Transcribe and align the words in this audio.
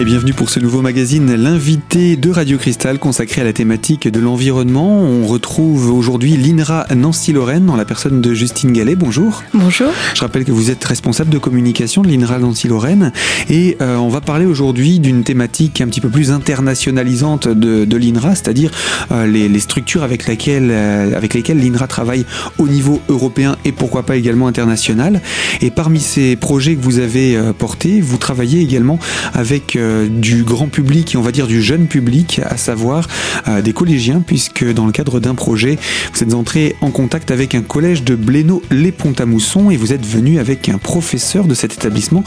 Et 0.00 0.04
bienvenue 0.04 0.32
pour 0.32 0.48
ce 0.48 0.60
nouveau 0.60 0.80
magazine, 0.80 1.34
l'invité 1.34 2.14
de 2.14 2.30
Radio 2.30 2.56
Cristal 2.56 3.00
consacré 3.00 3.40
à 3.40 3.44
la 3.44 3.52
thématique 3.52 4.06
de 4.06 4.20
l'environnement. 4.20 5.00
On 5.00 5.26
retrouve 5.26 5.90
aujourd'hui 5.90 6.36
l'INRA 6.36 6.86
Nancy-Lorraine 6.94 7.66
dans 7.66 7.74
la 7.74 7.84
personne 7.84 8.20
de 8.20 8.32
Justine 8.32 8.72
Gallet. 8.72 8.94
Bonjour. 8.94 9.42
Bonjour. 9.54 9.88
Je 10.14 10.20
rappelle 10.20 10.44
que 10.44 10.52
vous 10.52 10.70
êtes 10.70 10.84
responsable 10.84 11.30
de 11.30 11.38
communication 11.38 12.02
de 12.02 12.08
l'INRA 12.08 12.38
Nancy-Lorraine 12.38 13.10
et 13.50 13.76
euh, 13.80 13.96
on 13.96 14.08
va 14.08 14.20
parler 14.20 14.46
aujourd'hui 14.46 15.00
d'une 15.00 15.24
thématique 15.24 15.80
un 15.80 15.88
petit 15.88 16.00
peu 16.00 16.10
plus 16.10 16.30
internationalisante 16.30 17.48
de, 17.48 17.84
de 17.84 17.96
l'INRA, 17.96 18.36
c'est-à-dire 18.36 18.70
euh, 19.10 19.26
les, 19.26 19.48
les, 19.48 19.60
structures 19.60 20.04
avec, 20.04 20.28
laquelle, 20.28 20.68
euh, 20.70 21.16
avec 21.16 21.34
lesquelles 21.34 21.58
l'INRA 21.58 21.88
travaille 21.88 22.24
au 22.58 22.68
niveau 22.68 23.02
européen 23.08 23.56
et 23.64 23.72
pourquoi 23.72 24.04
pas 24.04 24.14
également 24.14 24.46
international. 24.46 25.22
Et 25.60 25.72
parmi 25.72 25.98
ces 25.98 26.36
projets 26.36 26.76
que 26.76 26.82
vous 26.82 27.00
avez 27.00 27.36
portés, 27.58 28.00
vous 28.00 28.16
travaillez 28.16 28.60
également 28.60 29.00
avec 29.34 29.76
du 30.08 30.44
grand 30.44 30.68
public 30.68 31.14
et 31.14 31.18
on 31.18 31.22
va 31.22 31.32
dire 31.32 31.46
du 31.46 31.62
jeune 31.62 31.86
public, 31.86 32.40
à 32.44 32.56
savoir 32.56 33.06
euh, 33.46 33.62
des 33.62 33.72
collégiens, 33.72 34.22
puisque 34.24 34.64
dans 34.72 34.86
le 34.86 34.92
cadre 34.92 35.20
d'un 35.20 35.34
projet, 35.34 35.78
vous 36.12 36.22
êtes 36.22 36.34
entré 36.34 36.76
en 36.80 36.90
contact 36.90 37.30
avec 37.30 37.54
un 37.54 37.62
collège 37.62 38.04
de 38.04 38.14
Blénaud-les-Pont-à-Mousson 38.14 39.70
et 39.70 39.76
vous 39.76 39.92
êtes 39.92 40.06
venu 40.06 40.38
avec 40.38 40.68
un 40.68 40.78
professeur 40.78 41.46
de 41.46 41.54
cet 41.54 41.74
établissement, 41.74 42.24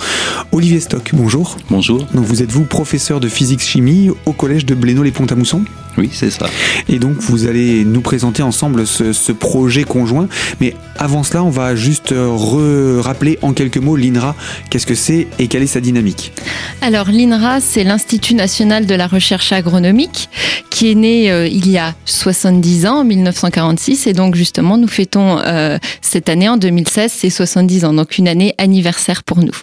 Olivier 0.51 0.79
Stock. 0.79 1.11
Bonjour. 1.13 1.57
Bonjour. 1.69 2.05
Donc 2.13 2.25
vous 2.25 2.41
êtes 2.41 2.51
vous 2.51 2.65
professeur 2.65 3.19
de 3.19 3.27
physique-chimie 3.27 4.09
au 4.25 4.33
collège 4.33 4.65
de 4.65 4.75
Blénaud-les-Pont-à-Mousson 4.75 5.63
Oui, 5.97 6.09
c'est 6.11 6.29
ça. 6.29 6.47
Et 6.87 6.99
donc 6.99 7.17
vous 7.17 7.47
allez 7.47 7.83
nous 7.85 8.01
présenter 8.01 8.43
ensemble 8.43 8.87
ce, 8.87 9.13
ce, 9.13 9.31
projet 9.31 9.83
conjoint. 9.83 10.27
Mais 10.59 10.75
avant 10.97 11.23
cela, 11.23 11.43
on 11.43 11.49
va 11.49 11.75
juste 11.75 12.13
rappeler 12.99 13.39
en 13.41 13.53
quelques 13.53 13.77
mots 13.77 13.95
l'INRA. 13.95 14.35
Qu'est-ce 14.69 14.85
que 14.85 14.95
c'est 14.95 15.27
et 15.39 15.47
quelle 15.47 15.63
est 15.63 15.67
sa 15.67 15.81
dynamique? 15.81 16.33
Alors 16.81 17.09
l'INRA, 17.11 17.61
c'est 17.61 17.83
l'Institut 17.83 18.35
national 18.35 18.85
de 18.85 18.95
la 18.95 19.07
recherche 19.07 19.51
agronomique 19.51 20.29
qui 20.69 20.91
est 20.91 20.95
né 20.95 21.31
euh, 21.31 21.47
il 21.47 21.69
y 21.69 21.77
a 21.77 21.93
70 22.05 22.85
ans, 22.87 22.99
en 22.99 23.03
1946. 23.03 24.07
Et 24.07 24.13
donc 24.13 24.35
justement, 24.35 24.77
nous 24.77 24.87
fêtons 24.87 25.37
euh, 25.39 25.77
cette 26.01 26.29
année, 26.29 26.49
en 26.49 26.57
2016, 26.57 27.11
c'est 27.15 27.29
70 27.29 27.85
ans. 27.85 27.93
Donc 27.93 28.17
une 28.17 28.27
année 28.27 28.55
anniversaire 28.57 29.23
pour 29.23 29.39
nous. 29.39 29.55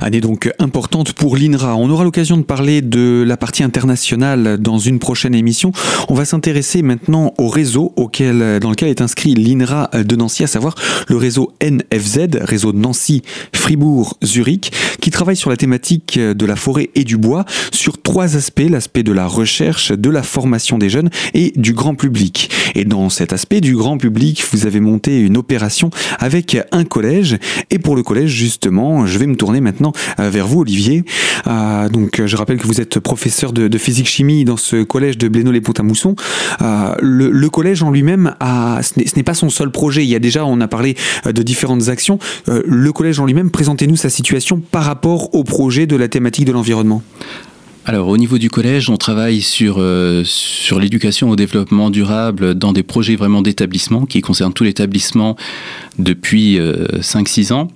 Année 0.00 0.20
donc 0.20 0.50
importante 0.58 1.12
pour 1.12 1.36
l'INRA. 1.36 1.76
On 1.76 1.90
aura 1.90 2.04
l'occasion 2.04 2.36
de 2.36 2.42
parler 2.42 2.82
de 2.82 3.24
la 3.26 3.36
partie 3.36 3.62
internationale 3.62 4.58
dans 4.58 4.78
une 4.78 4.98
prochaine 4.98 5.34
émission. 5.34 5.72
On 6.08 6.14
va 6.14 6.24
s'intéresser 6.24 6.82
maintenant 6.82 7.34
au 7.38 7.48
réseau 7.48 7.92
dans 7.96 8.70
lequel 8.70 8.88
est 8.88 9.00
inscrit 9.00 9.34
l'INRA 9.34 9.90
de 9.92 10.16
Nancy, 10.16 10.44
à 10.44 10.46
savoir 10.46 10.74
le 11.08 11.16
réseau 11.16 11.52
NFZ, 11.62 12.38
réseau 12.40 12.72
de 12.72 12.78
Nancy, 12.78 13.22
Fribourg, 13.52 14.16
Zurich, 14.24 14.72
qui 15.00 15.10
travaille 15.10 15.36
sur 15.36 15.50
la 15.50 15.56
thématique 15.56 16.18
de 16.18 16.46
la 16.46 16.56
forêt 16.56 16.90
et 16.94 17.04
du 17.04 17.16
bois 17.16 17.44
sur 17.72 18.00
trois 18.00 18.36
aspects, 18.36 18.68
l'aspect 18.68 19.02
de 19.02 19.12
la 19.12 19.26
recherche, 19.26 19.92
de 19.92 20.10
la 20.10 20.22
formation 20.22 20.78
des 20.78 20.90
jeunes 20.90 21.10
et 21.34 21.52
du 21.56 21.72
grand 21.72 21.94
public. 21.94 22.50
Et 22.74 22.84
dans 22.84 23.08
cet 23.08 23.32
aspect 23.32 23.60
du 23.60 23.76
grand 23.76 23.98
public, 23.98 24.44
vous 24.52 24.66
avez 24.66 24.80
monté 24.80 25.20
une 25.20 25.36
opération 25.36 25.90
avec 26.18 26.56
un 26.72 26.84
collège. 26.84 27.38
Et 27.70 27.78
pour 27.78 27.96
le 27.96 28.02
collège, 28.02 28.30
justement, 28.30 29.06
je 29.06 29.18
vais 29.18 29.26
me 29.26 29.36
tourner 29.36 29.57
maintenant 29.60 29.92
vers 30.18 30.46
vous, 30.46 30.60
Olivier. 30.60 31.04
Euh, 31.46 31.88
donc, 31.88 32.22
je 32.24 32.36
rappelle 32.36 32.58
que 32.58 32.66
vous 32.66 32.80
êtes 32.80 32.98
professeur 32.98 33.52
de, 33.52 33.78
physique-chimie 33.78 34.44
dans 34.44 34.56
ce 34.56 34.82
collège 34.82 35.18
de 35.18 35.28
Blénaud-les-Pont-à-Mousson. 35.28 36.16
Euh, 36.62 36.94
le, 37.00 37.48
collège 37.48 37.82
en 37.82 37.90
lui-même, 37.90 38.34
ce 38.40 39.16
n'est 39.16 39.22
pas 39.22 39.34
son 39.34 39.50
seul 39.50 39.70
projet. 39.70 40.04
Il 40.04 40.08
y 40.08 40.14
a 40.14 40.18
déjà, 40.18 40.44
on 40.44 40.60
a 40.60 40.68
parlé 40.68 40.96
de 41.24 41.42
différentes 41.42 41.88
actions. 41.88 42.18
Euh, 42.48 42.62
le 42.66 42.92
collège 42.92 43.20
en 43.20 43.26
lui-même, 43.26 43.50
présentez-nous 43.50 43.96
sa 43.96 44.10
situation 44.10 44.60
par 44.60 44.84
rapport 44.84 45.34
au 45.34 45.44
projet 45.44 45.86
de 45.86 45.96
la 45.96 46.08
thématique 46.08 46.44
de 46.44 46.52
l'environnement. 46.52 47.02
Alors 47.88 48.08
au 48.08 48.18
niveau 48.18 48.36
du 48.36 48.50
collège, 48.50 48.90
on 48.90 48.98
travaille 48.98 49.40
sur, 49.40 49.76
euh, 49.78 50.22
sur 50.22 50.78
l'éducation 50.78 51.30
au 51.30 51.36
développement 51.36 51.88
durable 51.88 52.54
dans 52.54 52.74
des 52.74 52.82
projets 52.82 53.16
vraiment 53.16 53.40
d'établissement 53.40 54.04
qui 54.04 54.20
concernent 54.20 54.52
tout 54.52 54.62
l'établissement 54.62 55.36
depuis 55.98 56.58
euh, 56.58 56.86
5-6 57.00 57.54
ans. 57.54 57.68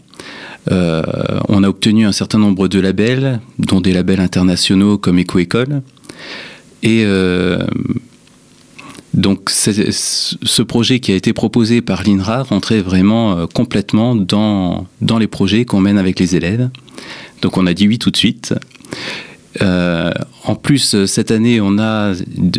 Euh, 0.71 1.03
on 1.49 1.65
a 1.65 1.69
obtenu 1.69 2.07
un 2.07 2.13
certain 2.13 2.39
nombre 2.39 2.69
de 2.69 2.79
labels, 2.79 3.41
dont 3.59 3.81
des 3.81 3.93
labels 3.93 4.21
internationaux 4.21 4.99
comme 4.99 5.19
Éco-École. 5.19 5.83
Et 6.83 7.03
euh, 7.05 7.59
donc 9.15 9.51
ce 9.51 10.63
projet 10.63 11.01
qui 11.01 11.13
a 11.13 11.17
été 11.17 11.33
proposé 11.33 11.81
par 11.81 12.03
l'INRA 12.03 12.45
rentrait 12.45 12.81
vraiment 12.81 13.37
euh, 13.37 13.47
complètement 13.47 14.15
dans, 14.15 14.87
dans 15.01 15.19
les 15.19 15.27
projets 15.27 15.65
qu'on 15.65 15.81
mène 15.81 15.99
avec 15.99 16.19
les 16.19 16.37
élèves. 16.37 16.71
Donc 17.41 17.57
on 17.57 17.67
a 17.67 17.75
dit 17.75 17.89
oui 17.89 17.99
tout 17.99 18.11
de 18.11 18.17
suite. 18.17 18.55
En 19.61 20.55
plus, 20.55 21.05
cette 21.05 21.31
année, 21.31 21.61
on 21.61 21.79
a 21.79 22.15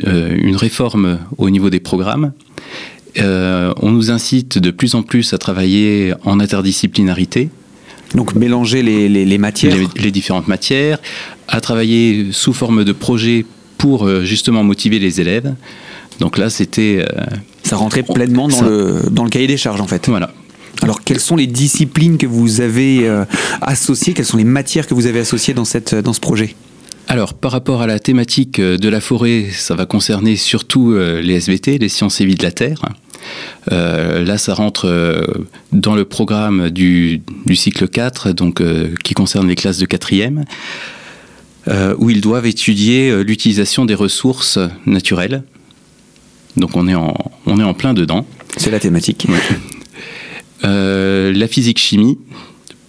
une 0.06 0.56
réforme 0.56 1.18
au 1.40 1.50
niveau 1.50 1.72
des 1.72 1.80
programmes. 1.80 2.34
On 3.18 3.92
nous 3.92 4.12
incite 4.12 4.60
de 4.60 4.70
plus 4.70 4.94
en 4.94 5.02
plus 5.02 5.34
à 5.34 5.40
travailler 5.40 6.14
en 6.24 6.40
interdisciplinarité. 6.40 7.50
Donc 8.16 8.36
mélanger 8.36 8.84
les, 8.84 9.10
les, 9.10 9.26
les 9.26 9.38
matières 9.38 9.76
les, 9.76 9.88
les, 9.96 10.12
différentes 10.12 10.48
matières, 10.48 11.00
à 11.48 11.62
travailler 11.62 12.28
sous 12.32 12.54
forme 12.54 12.84
de 12.84 12.92
projet 12.92 13.46
pour 13.78 14.08
justement 14.24 14.64
motiver 14.64 15.00
les 15.00 15.20
élèves. 15.20 15.56
Donc 16.20 16.38
là, 16.38 16.50
c'était... 16.50 17.06
ça 17.64 17.76
rentrait 17.76 18.04
pleinement 18.04 18.48
dans, 18.48 18.56
ça, 18.56 18.66
le, 18.66 19.02
dans 19.12 19.24
le 19.24 19.30
cahier 19.30 19.48
des 19.48 19.58
charges, 19.58 19.82
en 19.82 19.88
fait. 19.88 20.08
Voilà. 20.08 20.32
Alors, 20.82 21.04
quelles 21.04 21.20
sont 21.20 21.36
les 21.36 21.48
disciplines 21.48 22.18
que 22.18 22.28
vous 22.28 22.62
avez 22.62 23.08
euh, 23.08 23.26
associées? 23.62 24.14
Quelles 24.14 24.26
sont 24.26 24.38
les 24.38 24.44
matières 24.44 24.88
que 24.88 24.94
vous 24.94 25.08
avez 25.08 25.20
associées 25.20 25.54
dans, 25.54 25.66
cette, 25.66 25.96
dans 25.96 26.14
ce 26.14 26.20
projet? 26.20 26.56
Alors, 27.08 27.34
par 27.34 27.52
rapport 27.52 27.82
à 27.82 27.88
la 27.88 28.00
thématique 28.00 28.62
de 28.62 28.90
la 28.90 29.02
forêt, 29.02 29.48
ça 29.52 29.76
va 29.76 29.86
concerner 29.86 30.36
surtout 30.36 30.94
les 30.96 31.36
SVT, 31.36 31.78
les 31.78 31.90
sciences 31.90 32.22
et 32.22 32.26
vie 32.26 32.36
de 32.36 32.44
la 32.44 32.52
Terre. 32.52 32.82
Euh, 33.72 34.24
là, 34.24 34.38
ça 34.38 34.54
rentre 34.54 34.88
dans 35.72 35.96
le 35.96 36.06
programme 36.06 36.70
du, 36.70 37.22
du 37.46 37.56
cycle 37.56 37.88
4, 37.88 38.32
donc, 38.32 38.62
euh, 38.62 38.94
qui 39.04 39.14
concerne 39.14 39.48
les 39.48 39.56
classes 39.56 39.78
de 39.78 39.86
quatrième, 39.86 40.46
euh, 41.68 41.96
où 41.98 42.10
ils 42.10 42.22
doivent 42.22 42.46
étudier 42.46 43.24
l'utilisation 43.24 43.86
des 43.86 43.96
ressources 43.96 44.60
naturelles. 44.86 45.44
Donc, 46.58 46.76
on 46.76 46.88
est 46.88 46.96
en, 46.96 47.14
on 47.46 47.60
est 47.60 47.64
en 47.64 47.74
plein 47.74 47.94
dedans. 47.94 48.26
C'est 48.58 48.72
la 48.72 48.80
thématique. 48.80 49.26
Ouais. 49.30 49.40
Euh, 50.66 51.34
la 51.34 51.48
physique-chimie, 51.48 52.18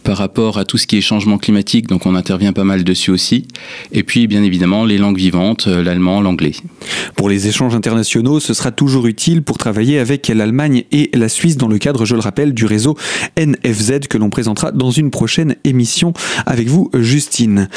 par 0.04 0.18
rapport 0.18 0.58
à 0.58 0.64
tout 0.64 0.78
ce 0.78 0.86
qui 0.86 0.96
est 0.98 1.00
changement 1.00 1.38
climatique, 1.38 1.88
donc 1.88 2.06
on 2.06 2.14
intervient 2.14 2.52
pas 2.52 2.64
mal 2.64 2.84
dessus 2.84 3.10
aussi. 3.10 3.48
Et 3.92 4.02
puis, 4.02 4.26
bien 4.26 4.42
évidemment, 4.42 4.84
les 4.84 4.98
langues 4.98 5.18
vivantes, 5.18 5.66
l'allemand, 5.66 6.20
l'anglais. 6.20 6.52
Pour 7.16 7.28
les 7.28 7.48
échanges 7.48 7.74
internationaux, 7.74 8.38
ce 8.38 8.54
sera 8.54 8.70
toujours 8.70 9.06
utile 9.06 9.42
pour 9.42 9.58
travailler 9.58 9.98
avec 9.98 10.28
l'Allemagne 10.28 10.84
et 10.92 11.10
la 11.14 11.28
Suisse 11.28 11.56
dans 11.56 11.68
le 11.68 11.78
cadre, 11.78 12.04
je 12.04 12.14
le 12.14 12.20
rappelle, 12.20 12.54
du 12.54 12.66
réseau 12.66 12.96
NFZ 13.38 14.00
que 14.08 14.18
l'on 14.18 14.30
présentera 14.30 14.70
dans 14.70 14.90
une 14.90 15.10
prochaine 15.10 15.56
émission 15.64 16.12
avec 16.46 16.68
vous, 16.68 16.90
Justine. 16.94 17.68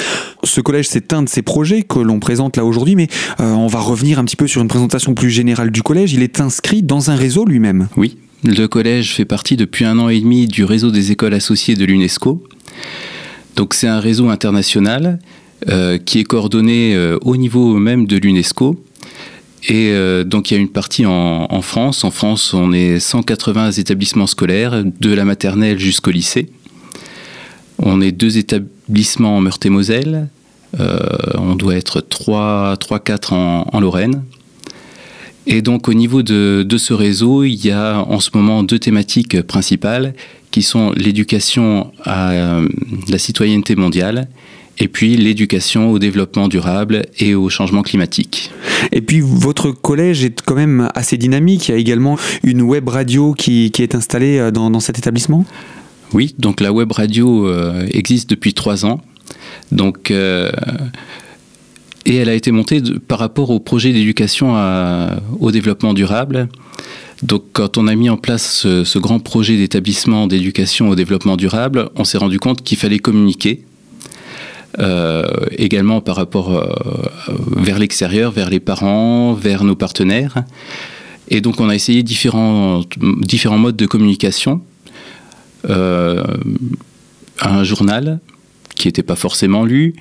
Ce 0.44 0.62
collège, 0.62 0.88
c'est 0.90 1.14
un 1.14 1.24
de 1.24 1.30
ces 1.30 1.42
projets 1.42 1.84
que 1.84 2.00
l'on 2.00 2.20
présente 2.20 2.58
là 2.58 2.66
aujourd'hui, 2.66 2.96
mais 2.96 3.08
euh, 3.40 3.52
on 3.54 3.68
va 3.68 3.80
revenir 3.80 4.20
un 4.20 4.26
petit 4.26 4.36
peu 4.36 4.48
sur 4.48 4.62
une 4.62 4.68
présentation 4.68 5.14
plus 5.14 5.30
générale 5.30 5.72
du 5.72 5.84
collège. 5.84 6.14
Il 6.14 6.24
est 6.24 6.42
inscrit 6.42 6.84
dans 6.84 7.10
un 7.10 7.16
réseau 7.16 7.46
lui-même. 7.46 7.88
Oui, 7.96 8.18
le 8.44 8.68
collège 8.68 9.16
fait 9.16 9.26
partie 9.26 9.58
depuis 9.58 9.86
un 9.86 9.98
an 10.00 10.10
et 10.10 10.20
demi 10.20 10.48
du 10.48 10.64
réseau 10.64 10.92
des 10.92 11.12
écoles 11.12 11.34
associées 11.34 11.76
de 11.76 11.86
l'UNESCO. 11.86 12.44
Donc 13.56 13.74
c'est 13.74 13.88
un 13.88 14.00
réseau 14.00 14.30
international 14.30 15.20
euh, 15.70 15.98
qui 15.98 16.20
est 16.20 16.24
coordonné 16.24 16.96
euh, 16.96 17.18
au 17.22 17.36
niveau 17.36 17.78
même 17.78 18.06
de 18.06 18.18
l'UNESCO. 18.18 18.80
Et 19.68 19.90
euh, 19.92 20.24
donc 20.24 20.52
il 20.52 20.54
y 20.54 20.58
a 20.58 20.60
une 20.60 20.70
partie 20.70 21.06
en, 21.08 21.62
France. 21.62 22.04
En 22.04 22.12
France, 22.12 22.54
on 22.54 22.72
est 22.74 23.00
180 23.00 23.72
établissements 23.72 24.28
scolaires, 24.28 24.84
de 24.86 25.14
la 25.14 25.26
maternelle 25.26 25.80
jusqu'au 25.80 26.12
lycée. 26.12 26.50
On 27.80 28.02
est 28.02 28.12
deux 28.12 28.38
établissements 28.38 29.38
en 29.38 29.42
Meurthe-et-Moselle. 29.42 30.30
on 30.78 31.56
doit 31.56 31.76
être 31.76 32.02
3-4 32.02 33.34
en, 33.34 33.68
en 33.74 33.80
Lorraine. 33.80 34.22
Et 35.50 35.62
donc 35.62 35.88
au 35.88 35.94
niveau 35.94 36.24
de, 36.24 36.66
de, 36.68 36.78
ce 36.78 36.94
réseau, 36.94 37.46
il 37.46 37.66
y 37.66 37.72
a 37.72 38.04
en 38.04 38.20
ce 38.20 38.32
moment 38.34 38.64
deux 38.64 38.80
thématiques 38.80 39.42
principales 39.44 40.14
qui 40.52 40.62
sont 40.62 40.92
l'éducation 40.92 41.92
à 42.04 42.32
euh, 42.32 42.68
la 43.08 43.18
citoyenneté 43.18 43.78
mondiale 43.78 44.28
et 44.78 44.90
puis 44.90 45.16
l'éducation 45.16 45.90
au 45.92 46.00
développement 46.00 46.50
durable 46.50 47.06
et 47.18 47.34
au 47.34 47.50
changement 47.50 47.82
climatique. 47.82 48.52
Et 48.92 49.00
puis 49.02 49.22
votre 49.22 49.72
collège 49.72 50.26
est 50.26 50.42
quand 50.42 50.56
même 50.56 50.90
assez 50.94 51.18
dynamique. 51.18 51.70
Il 51.70 51.72
y 51.72 51.76
a 51.76 51.78
également 51.78 52.18
une 52.44 52.62
web 52.62 52.90
radio 52.90 53.34
qui, 53.34 53.72
qui 53.72 53.84
est 53.84 53.96
installée 53.96 54.52
dans, 54.52 54.70
dans, 54.70 54.82
cet 54.82 55.00
établissement? 55.00 55.46
Oui, 56.14 56.36
donc 56.38 56.60
la 56.60 56.74
web 56.74 56.92
radio 56.92 57.48
euh, 57.48 57.88
existe 57.92 58.30
depuis 58.30 58.54
trois 58.54 58.86
ans. 58.86 59.02
Donc 59.72 60.12
euh, 60.12 60.52
et 62.08 62.16
elle 62.16 62.30
a 62.30 62.34
été 62.34 62.52
montée 62.52 62.82
par 63.08 63.20
rapport 63.20 63.50
au 63.50 63.60
projet 63.60 63.92
d'éducation 63.92 64.56
au 65.40 65.52
développement 65.52 65.94
durable. 65.94 66.48
Donc 67.22 67.44
quand 67.52 67.78
on 67.78 67.88
a 67.88 67.96
mis 67.96 68.10
en 68.10 68.16
place 68.16 68.66
ce, 68.84 68.98
grand 68.98 69.20
projet 69.20 69.58
d'établissement 69.58 70.26
d'éducation 70.26 70.90
au 70.90 70.96
développement 70.96 71.36
durable, 71.36 71.90
on 71.96 72.06
s'est 72.06 72.18
rendu 72.18 72.40
compte 72.40 72.64
qu'il 72.64 72.78
fallait 72.78 73.00
communiquer. 73.00 73.66
également 75.58 76.00
par 76.00 76.16
rapport 76.16 76.50
vers 77.58 77.78
l'extérieur, 77.78 78.32
vers 78.32 78.50
les 78.50 78.62
parents, 78.62 79.34
vers 79.34 79.66
nos 79.66 79.76
partenaires. 79.76 80.46
Et 81.28 81.42
donc 81.42 81.60
on 81.60 81.68
a 81.68 81.76
essayé 81.76 82.04
différents, 82.04 82.84
différents 83.22 83.58
modes 83.58 83.76
de 83.76 83.86
communication. 83.86 84.62
un 85.68 86.24
journal, 87.64 88.22
qui 88.78 88.88
n'était 88.88 89.04
pas 89.04 89.16
forcément 89.16 89.66
lu. 89.66 89.94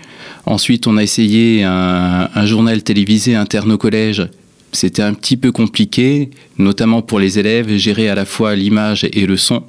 Ensuite, 0.44 0.87
on 0.87 0.96
a 0.96 1.02
essayé 1.02 1.64
un, 1.64 2.46
journal 2.46 2.82
télévisé 2.82 3.34
interne 3.34 3.73
au 3.73 3.78
collège. 3.78 4.26
C'était 4.73 5.02
un 5.02 5.14
petit 5.14 5.37
peu 5.37 5.52
compliqué, 5.52 6.31
notamment 6.58 7.02
pour 7.02 7.19
les 7.19 7.38
élèves, 7.38 7.75
gérer 7.76 8.08
à 8.08 8.14
la 8.14 8.25
fois 8.25 8.55
l'image 8.55 9.06
et 9.11 9.26
le 9.26 9.37
son. 9.37 9.62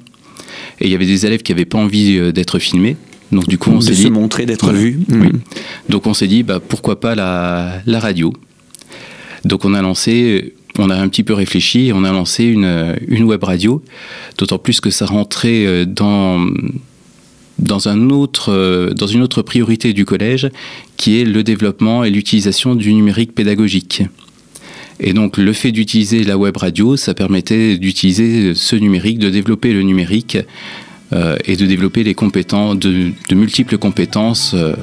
Et 0.80 0.86
il 0.86 0.90
y 0.90 0.94
avait 0.94 1.06
des 1.06 1.26
élèves 1.26 1.42
qui 1.42 1.52
n'avaient 1.52 1.64
pas 1.64 1.78
envie 1.78 2.18
euh, 2.18 2.32
d'être 2.32 2.58
filmés. 2.58 2.96
Donc 3.32 3.48
du 3.48 3.58
coup, 3.58 3.70
on 3.70 3.80
s'est 3.80 3.92
dit... 3.92 4.02
se 4.02 4.08
montrer, 4.08 4.46
d'être 4.46 4.72
vu. 4.72 5.00
Oui. 5.08 5.16
Mm. 5.16 5.40
Donc 5.88 6.06
on 6.06 6.14
s'est 6.14 6.26
dit, 6.26 6.42
bah, 6.42 6.60
pourquoi 6.60 7.00
pas 7.00 7.14
la, 7.14 7.80
la 7.86 8.00
radio 8.00 8.32
Donc 9.44 9.64
on 9.64 9.74
a 9.74 9.82
lancé 9.82 10.54
on 10.80 10.90
a 10.90 10.96
un 10.96 11.08
petit 11.08 11.24
peu 11.24 11.34
réfléchi 11.34 11.90
on 11.92 12.04
a 12.04 12.12
lancé 12.12 12.44
une, 12.44 12.96
une 13.08 13.24
web 13.24 13.42
radio, 13.42 13.82
d'autant 14.38 14.58
plus 14.58 14.80
que 14.80 14.90
ça 14.90 15.06
rentrait 15.06 15.66
euh, 15.66 15.84
dans, 15.84 16.46
euh, 17.60 18.94
dans 18.94 19.06
une 19.06 19.22
autre 19.22 19.42
priorité 19.42 19.92
du 19.92 20.04
collège, 20.04 20.50
qui 20.96 21.20
est 21.20 21.24
le 21.24 21.42
développement 21.42 22.04
et 22.04 22.10
l'utilisation 22.10 22.74
du 22.74 22.92
numérique 22.94 23.34
pédagogique. 23.34 24.02
Et 25.00 25.12
donc 25.12 25.36
le 25.36 25.52
fait 25.52 25.70
d'utiliser 25.70 26.24
la 26.24 26.36
web 26.36 26.56
radio, 26.56 26.96
ça 26.96 27.14
permettait 27.14 27.78
d'utiliser 27.78 28.54
ce 28.54 28.76
numérique, 28.76 29.18
de 29.18 29.30
développer 29.30 29.72
le 29.72 29.82
numérique 29.82 30.38
euh, 31.12 31.36
et 31.44 31.56
de 31.56 31.66
développer 31.66 32.02
les 32.02 32.14
compétences, 32.14 32.78
de, 32.78 33.12
multiples 33.32 33.78
compétences 33.78 34.54
euh, 34.54 34.74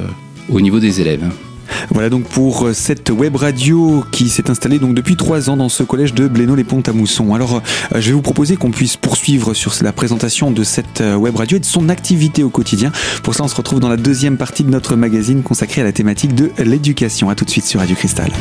au 0.49 0.61
niveau 0.61 0.79
des 0.79 1.01
élèves. 1.01 1.29
Voilà 1.89 2.09
donc 2.09 2.23
pour 2.23 2.67
euh, 2.67 2.73
cette 2.73 3.09
web 3.09 3.35
radio 3.35 4.03
qui 4.11 4.29
s'est 4.29 4.49
installée 4.49 4.79
donc 4.79 4.93
depuis 4.93 5.15
trois 5.15 5.49
ans 5.49 5.57
dans 5.57 5.69
ce 5.69 5.83
collège 5.83 6.13
de 6.13 6.27
Blénaud-les-Ponts 6.27 6.83
à 6.87 7.35
Alors 7.35 7.55
euh, 7.55 7.99
je 8.01 8.07
vais 8.07 8.13
vous 8.13 8.21
proposer 8.21 8.55
qu'on 8.55 8.71
puisse 8.71 8.97
poursuivre 8.97 9.53
sur 9.53 9.73
la 9.81 9.91
présentation 9.91 10.51
de 10.51 10.63
cette 10.63 11.01
euh, 11.01 11.15
web 11.15 11.35
radio 11.35 11.57
et 11.57 11.59
de 11.59 11.65
son 11.65 11.89
activité 11.89 12.43
au 12.43 12.49
quotidien. 12.49 12.91
Pour 13.23 13.35
ça 13.35 13.43
on 13.43 13.47
se 13.47 13.55
retrouve 13.55 13.79
dans 13.79 13.89
la 13.89 13.97
deuxième 13.97 14.37
partie 14.37 14.63
de 14.63 14.69
notre 14.69 14.95
magazine 14.95 15.43
consacrée 15.43 15.81
à 15.81 15.83
la 15.83 15.91
thématique 15.91 16.35
de 16.35 16.51
l'éducation. 16.59 17.29
A 17.29 17.35
tout 17.35 17.45
de 17.45 17.49
suite 17.49 17.65
sur 17.65 17.79
Radio 17.79 17.95
Cristal. 17.95 18.31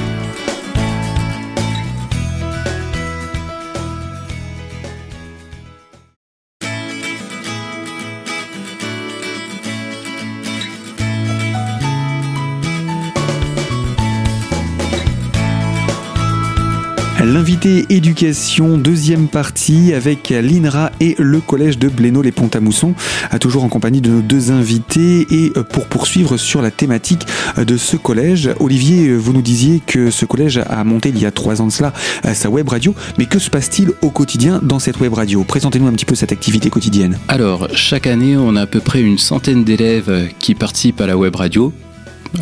L'invité 17.25 17.87
éducation, 17.89 18.77
deuxième 18.77 19.29
partie 19.29 19.95
avec 19.95 20.29
l'INRA 20.29 20.93
et 21.01 21.15
le 21.19 21.41
collège 21.41 21.79
de 21.79 21.89
Blénaud-les-Pont-à-Mousson, 21.89 22.95
toujours 23.41 23.65
en 23.65 23.69
compagnie 23.69 24.03
de 24.03 24.11
nos 24.11 24.21
deux 24.21 24.51
invités 24.51 25.27
et 25.31 25.51
euh, 25.57 25.63
pour 25.63 25.87
poursuivre 25.87 26.37
sur 26.37 26.61
la 26.61 26.71
thématique 26.71 27.27
euh, 27.57 27.65
de 27.65 27.79
ce 27.79 27.97
collège. 27.97 28.51
Olivier, 28.61 29.09
euh, 29.09 29.17
vous 29.17 29.33
nous 29.33 29.41
disiez 29.41 29.81
que 29.81 30.11
ce 30.11 30.27
collège 30.27 30.59
a 30.69 30.85
monté 30.85 31.09
il 31.09 31.19
y 31.19 31.25
a 31.25 31.31
trois 31.31 31.63
ans 31.63 31.67
de 31.67 31.73
cela 31.73 31.95
sa 32.35 32.51
web 32.51 32.69
radio, 32.69 32.95
mais 33.17 33.25
que 33.25 33.39
se 33.39 33.49
passe-t-il 33.49 33.93
au 34.03 34.11
quotidien 34.11 34.61
dans 34.63 34.79
cette 34.79 35.01
web 35.01 35.15
radio? 35.15 35.45
Présentez-nous 35.45 35.87
un 35.87 35.93
petit 35.93 36.05
peu 36.05 36.15
cette 36.15 36.33
activité 36.33 36.69
quotidienne. 36.69 37.19
Alors, 37.29 37.69
chaque 37.75 38.07
année, 38.07 38.37
on 38.37 38.55
a 38.55 38.63
à 38.63 38.67
peu 38.67 38.81
près 38.81 39.01
une 39.01 39.19
centaine 39.19 39.65
d'élèves 39.65 40.29
qui 40.39 40.55
participent 40.55 41.01
à 41.01 41.07
la 41.07 41.17
web 41.17 41.35
radio. 41.35 41.73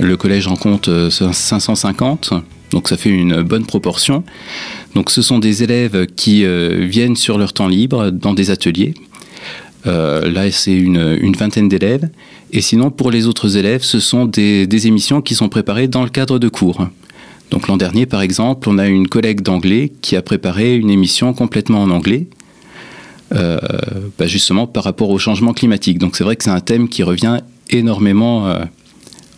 Le 0.00 0.17
collège 0.17 0.49
en 0.49 0.56
compte 0.56 0.90
550. 1.11 2.32
Donc 2.72 2.88
ça 2.88 2.96
fait 2.96 3.10
une 3.10 3.42
bonne 3.42 3.66
proportion. 3.66 4.24
Donc 4.94 5.10
ce 5.10 5.22
sont 5.22 5.38
des 5.38 5.62
élèves 5.62 6.06
qui 6.16 6.44
euh, 6.44 6.86
viennent 6.88 7.16
sur 7.16 7.38
leur 7.38 7.52
temps 7.52 7.69
libre 7.69 8.10
dans 8.10 8.34
des 8.34 8.50
ateliers. 8.50 8.94
Euh, 9.86 10.30
là, 10.30 10.50
c'est 10.50 10.72
une, 10.74 11.36
vingtaine 11.36 11.69
d'élèves. 11.69 12.08
Et 12.52 12.60
sinon, 12.60 12.90
pour 12.90 13.10
les 13.10 13.26
autres 13.26 13.56
élèves, 13.56 13.82
ce 13.82 14.00
sont 14.00 14.26
des, 14.26 14.86
émissions 14.86 15.20
qui 15.22 15.34
sont 15.34 15.48
préparées 15.48 15.88
dans 15.88 16.04
le 16.04 16.10
cadre 16.10 16.38
de 16.38 16.48
cours. 16.48 16.86
Donc 17.50 17.69
l'an 17.69 17.76
dernier, 17.76 18.06
par 18.06 18.22
exemple, 18.22 18.69
on 18.69 18.78
a 18.78 18.86
une 18.86 19.08
collègue 19.08 19.42
d'anglais 19.42 19.92
qui 20.00 20.16
a 20.16 20.22
préparé 20.22 20.75
une 20.75 20.88
émission 20.88 21.34
complètement 21.34 21.82
en 21.82 21.90
anglais, 21.90 22.26
euh, 23.34 23.58
bah, 24.18 24.26
justement 24.26 24.66
par 24.66 24.84
rapport 24.84 25.10
au 25.10 25.18
changement 25.18 25.52
climatique. 25.52 25.98
Donc 25.98 26.16
c'est 26.16 26.25
vrai 26.25 26.36
que 26.36 26.44
c'est 26.44 26.50
un 26.50 26.60
thème 26.60 26.88
qui 26.88 27.02
revient 27.02 27.40
énormément 27.68 28.54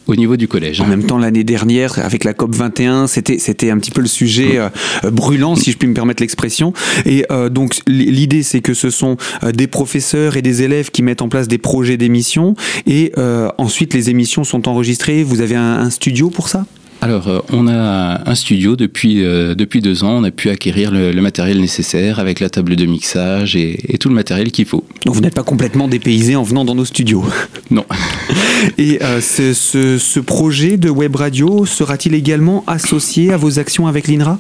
au 0.07 0.17
niveau 0.17 0.37
du 0.37 0.49
collège. 0.49 0.81
En 0.81 0.87
même 0.87 1.05
temps, 1.05 1.19
l'année 1.19 1.45
dernière, 1.45 1.99
avec 1.99 2.25
la 2.25 2.35
COP 2.35 2.55
21, 2.55 3.07
c'était 3.07 3.39
c'était 3.39 3.71
un 3.71 3.79
petit 3.79 3.91
peu 3.91 4.01
le 4.01 4.07
sujet 4.07 4.59
euh, 4.59 4.69
brûlant, 5.11 5.57
si 5.57 5.73
je 5.73 5.77
puis 5.77 5.89
me 5.89 5.95
permettre 5.95 6.23
l'expression. 6.23 6.73
Et 7.07 7.25
euh, 7.31 7.49
donc 7.49 7.81
l'idée, 7.87 8.43
c'est 8.43 8.61
que 8.61 8.75
ce 8.75 8.91
sont 8.91 9.17
euh, 9.43 9.53
des 9.53 9.67
professeurs 9.67 10.37
et 10.37 10.43
des 10.43 10.63
élèves 10.63 10.91
qui 10.91 11.03
mettent 11.03 11.23
en 11.23 11.29
place 11.29 11.49
des 11.49 11.59
projets 11.59 11.97
d'émissions, 11.97 12.55
et 12.87 13.13
ensuite 13.59 13.95
les 13.95 14.11
émissions 14.11 14.45
sont 14.45 14.69
enregistrées. 14.69 15.23
Vous 15.23 15.41
avez 15.41 15.55
un 15.57 15.91
studio 15.91 16.31
pour 16.31 16.49
ça? 16.49 16.67
Alors, 17.05 17.29
euh, 17.29 17.41
on 17.53 17.69
a 17.69 18.23
un 18.25 18.35
studio 18.35 18.77
depuis, 18.77 19.23
euh, 19.23 19.55
depuis 19.55 19.83
deux 19.83 20.05
ans. 20.05 20.13
On 20.13 20.25
a 20.25 20.31
pu 20.31 20.49
acquérir 20.49 20.91
le, 20.91 21.13
matériel 21.21 21.61
nécessaire 21.61 22.19
avec 22.19 22.41
la 22.41 22.49
table 22.49 22.77
de 22.77 22.87
mixage 22.87 23.57
et, 23.57 23.77
tout 24.01 24.09
le 24.09 24.15
matériel 24.15 24.51
qu'il 24.51 24.65
faut. 24.65 24.85
Donc, 25.05 25.15
vous 25.15 25.21
n'êtes 25.21 25.35
pas 25.35 25.43
complètement 25.43 25.87
dépaysé 25.87 26.35
en 26.35 26.43
venant 26.43 26.65
dans 26.65 26.75
nos 26.75 26.87
studios 26.87 27.23
Non. 27.71 27.85
et 28.79 29.03
euh, 29.03 29.21
ce, 29.21 30.21
projet 30.21 30.79
de 30.79 30.89
web 30.89 31.15
radio 31.15 31.67
sera-t-il 31.67 32.15
également 32.15 32.65
associé 32.67 33.35
à 33.35 33.37
vos 33.37 33.59
actions 33.59 33.87
avec 33.87 34.09
l'INRA? 34.09 34.39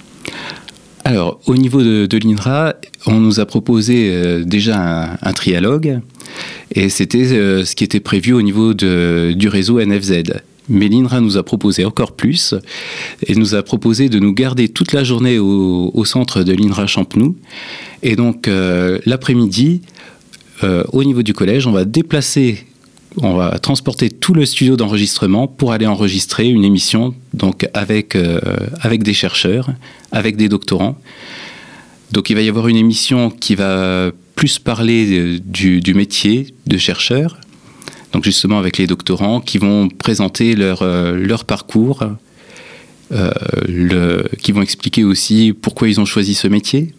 Alors, 1.05 1.40
au 1.44 1.56
niveau 1.58 1.82
de, 1.82 2.16
l'INRA, 2.16 2.76
on 3.06 3.20
nous 3.20 3.40
a 3.40 3.44
proposé 3.44 4.43
déjà 4.46 5.19
un, 5.20 5.32
trialogue, 5.34 6.00
et 6.75 6.88
c'était 6.88 7.26
ce 7.26 7.75
qui 7.75 7.84
était 7.84 8.00
prévu 8.00 8.32
au 8.32 8.40
niveau 8.40 8.72
du 8.72 9.49
réseau 9.49 9.84
NFZ. 9.84 10.22
Mais 10.69 10.88
l'INRA 10.88 11.20
nous 11.20 11.37
a 11.37 11.43
proposé 11.43 11.84
encore 11.84 12.12
plus 12.12 12.55
et 13.26 13.34
nous 13.34 13.55
a 13.55 13.62
proposé 13.62 14.08
de 14.08 14.19
nous 14.19 14.32
garder 14.32 14.69
toute 14.69 14.93
la 14.93 15.05
journée 15.05 15.38
au, 15.38 16.05
centre 16.05 16.43
de 16.43 16.52
l'INRA 16.52 16.87
Champenoux. 16.87 17.37
Et 18.02 18.16
donc 18.16 18.49
euh, 18.49 18.99
l'après-midi, 19.04 19.83
euh, 20.62 20.85
au 20.92 21.04
niveau 21.04 21.23
du 21.23 21.35
collège, 21.35 21.66
on 21.66 21.73
va 21.73 21.85
déplacer, 21.85 22.64
on 23.18 23.35
va 23.35 23.59
transporter 23.59 24.11
tout 24.11 24.33
le 24.33 24.47
studio 24.47 24.76
d'enregistrement 24.76 25.49
pour 25.49 25.73
aller 25.73 25.87
enregistrer 25.87 26.49
une 26.49 26.64
émission 26.64 27.14
donc 27.35 27.68
avec, 27.75 28.16
euh, 28.16 28.40
avec 28.80 29.02
des 29.02 29.14
chercheurs, 29.14 29.71
avec 30.12 30.37
des 30.37 30.49
doctorants. 30.49 30.97
Donc 32.12 32.30
il 32.30 32.37
va 32.37 32.42
y 32.42 32.49
avoir 32.49 32.68
une 32.68 32.76
émission 32.76 33.30
qui 33.30 33.54
va 33.54 34.12
plus 34.35 34.59
parler 34.59 35.40
du, 35.40 35.80
du 35.80 35.94
métier 35.94 36.54
de 36.66 36.76
chercheur, 36.76 37.38
donc 38.14 38.23
justement 38.23 38.59
avec 38.61 38.78
les 38.78 38.87
doctorants 38.87 39.40
qui 39.40 39.59
vont 39.59 39.88
présenter 39.88 40.54
leur, 40.54 40.83
euh, 40.83 41.37
parcours, 41.49 42.04
euh, 43.11 44.23
qui 44.40 44.52
vont 44.52 44.62
expliquer 44.62 45.02
aussi 45.02 45.52
pourquoi 45.52 45.88
ils 45.88 46.00
ont 46.00 46.04
choisi 46.04 46.35
ce 46.35 46.47
métier. 46.47 46.94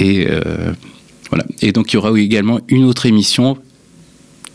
Et 0.00 0.26
euh, 0.28 0.72
voilà. 1.30 1.44
Et 1.62 1.70
donc 1.70 1.92
il 1.92 1.94
y 1.94 1.96
aura 1.96 2.18
également 2.18 2.60
une 2.66 2.84
autre 2.84 3.06
émission, 3.06 3.56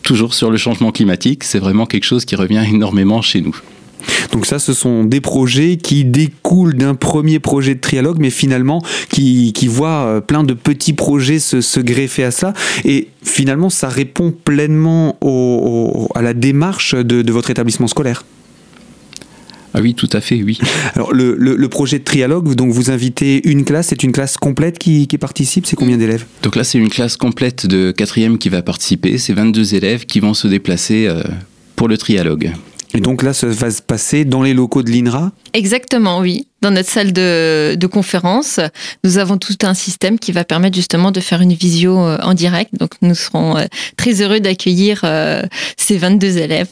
toujours 0.02 0.34
sur 0.34 0.50
le 0.50 0.58
changement 0.58 0.92
climatique. 0.92 1.42
C'est 1.42 1.58
vraiment 1.58 1.86
quelque 1.86 2.04
chose 2.04 2.26
qui 2.26 2.36
revient 2.36 2.64
énormément 2.68 3.22
chez 3.22 3.40
nous. 3.40 3.58
Donc 4.32 4.46
ça, 4.46 4.58
ce 4.58 4.72
sont 4.72 5.04
des 5.04 5.20
projets 5.20 5.76
qui 5.76 6.04
découlent 6.04 6.74
d'un 6.74 6.94
premier 6.94 7.38
projet 7.38 7.74
de 7.74 7.80
trialogue, 7.80 8.18
mais 8.18 8.30
finalement 8.30 8.82
qui, 9.08 9.52
qui 9.52 9.68
voient 9.68 10.06
euh, 10.06 10.20
plein 10.20 10.44
de 10.44 10.54
petits 10.54 10.92
projets 10.92 11.38
se, 11.38 11.80
greffer 11.80 12.24
à 12.24 12.30
ça. 12.30 12.52
Et 12.84 13.08
finalement, 13.22 13.70
ça 13.70 13.88
répond 13.88 14.32
pleinement 14.32 15.18
à 16.14 16.22
la 16.22 16.34
démarche 16.34 16.94
de, 16.94 17.32
votre 17.32 17.50
établissement 17.50 17.86
scolaire. 17.86 18.24
Ah 19.76 19.80
oui, 19.80 19.94
tout 19.94 20.08
à 20.12 20.20
fait, 20.20 20.40
oui. 20.42 20.58
Alors 20.94 21.12
le, 21.12 21.66
projet 21.68 21.98
de 21.98 22.04
trialogue, 22.04 22.54
donc 22.54 22.72
vous 22.72 22.90
invitez 22.90 23.48
une 23.48 23.64
classe, 23.64 23.88
c'est 23.88 24.04
une 24.04 24.12
classe 24.12 24.36
complète 24.36 24.78
qui, 24.78 25.06
participe, 25.18 25.66
c'est 25.66 25.76
combien 25.76 25.96
d'élèves? 25.96 26.26
Donc 26.42 26.54
là 26.54 26.62
c'est 26.62 26.78
une 26.78 26.90
classe 26.90 27.16
complète 27.16 27.66
de 27.66 27.90
quatrième 27.90 28.38
qui 28.38 28.48
va 28.48 28.62
participer, 28.62 29.18
c'est 29.18 29.32
22 29.32 29.74
élèves 29.74 30.06
qui 30.06 30.20
vont 30.20 30.34
se 30.34 30.46
déplacer 30.46 31.06
euh, 31.08 31.22
pour 31.74 31.88
le 31.88 31.98
trialogue. 31.98 32.52
Et 32.94 33.00
donc 33.00 33.24
là, 33.24 33.32
ça 33.32 33.48
va 33.48 33.70
se 33.72 33.82
passer 33.82 34.24
dans 34.24 34.42
les 34.42 34.54
locaux 34.54 34.84
de 34.84 34.90
l'INRA 34.90 35.32
Exactement, 35.52 36.20
oui. 36.20 36.46
Dans 36.62 36.70
notre 36.70 36.88
salle 36.88 37.12
de, 37.12 37.86
conférence, 37.86 38.60
nous 39.02 39.18
avons 39.18 39.36
tout 39.36 39.58
un 39.62 39.74
système 39.74 40.18
qui 40.18 40.30
va 40.30 40.44
permettre 40.44 40.76
justement 40.76 41.10
de 41.10 41.20
faire 41.20 41.40
une 41.40 41.52
visio 41.52 41.98
euh, 41.98 42.18
en 42.22 42.34
direct. 42.34 42.70
Donc 42.78 42.92
nous 43.02 43.16
serons 43.16 43.56
euh, 43.56 43.64
très 43.96 44.22
heureux 44.22 44.38
d'accueillir 44.38 45.00
euh, 45.02 45.42
ces 45.76 45.98
22 45.98 46.38
élèves. 46.38 46.68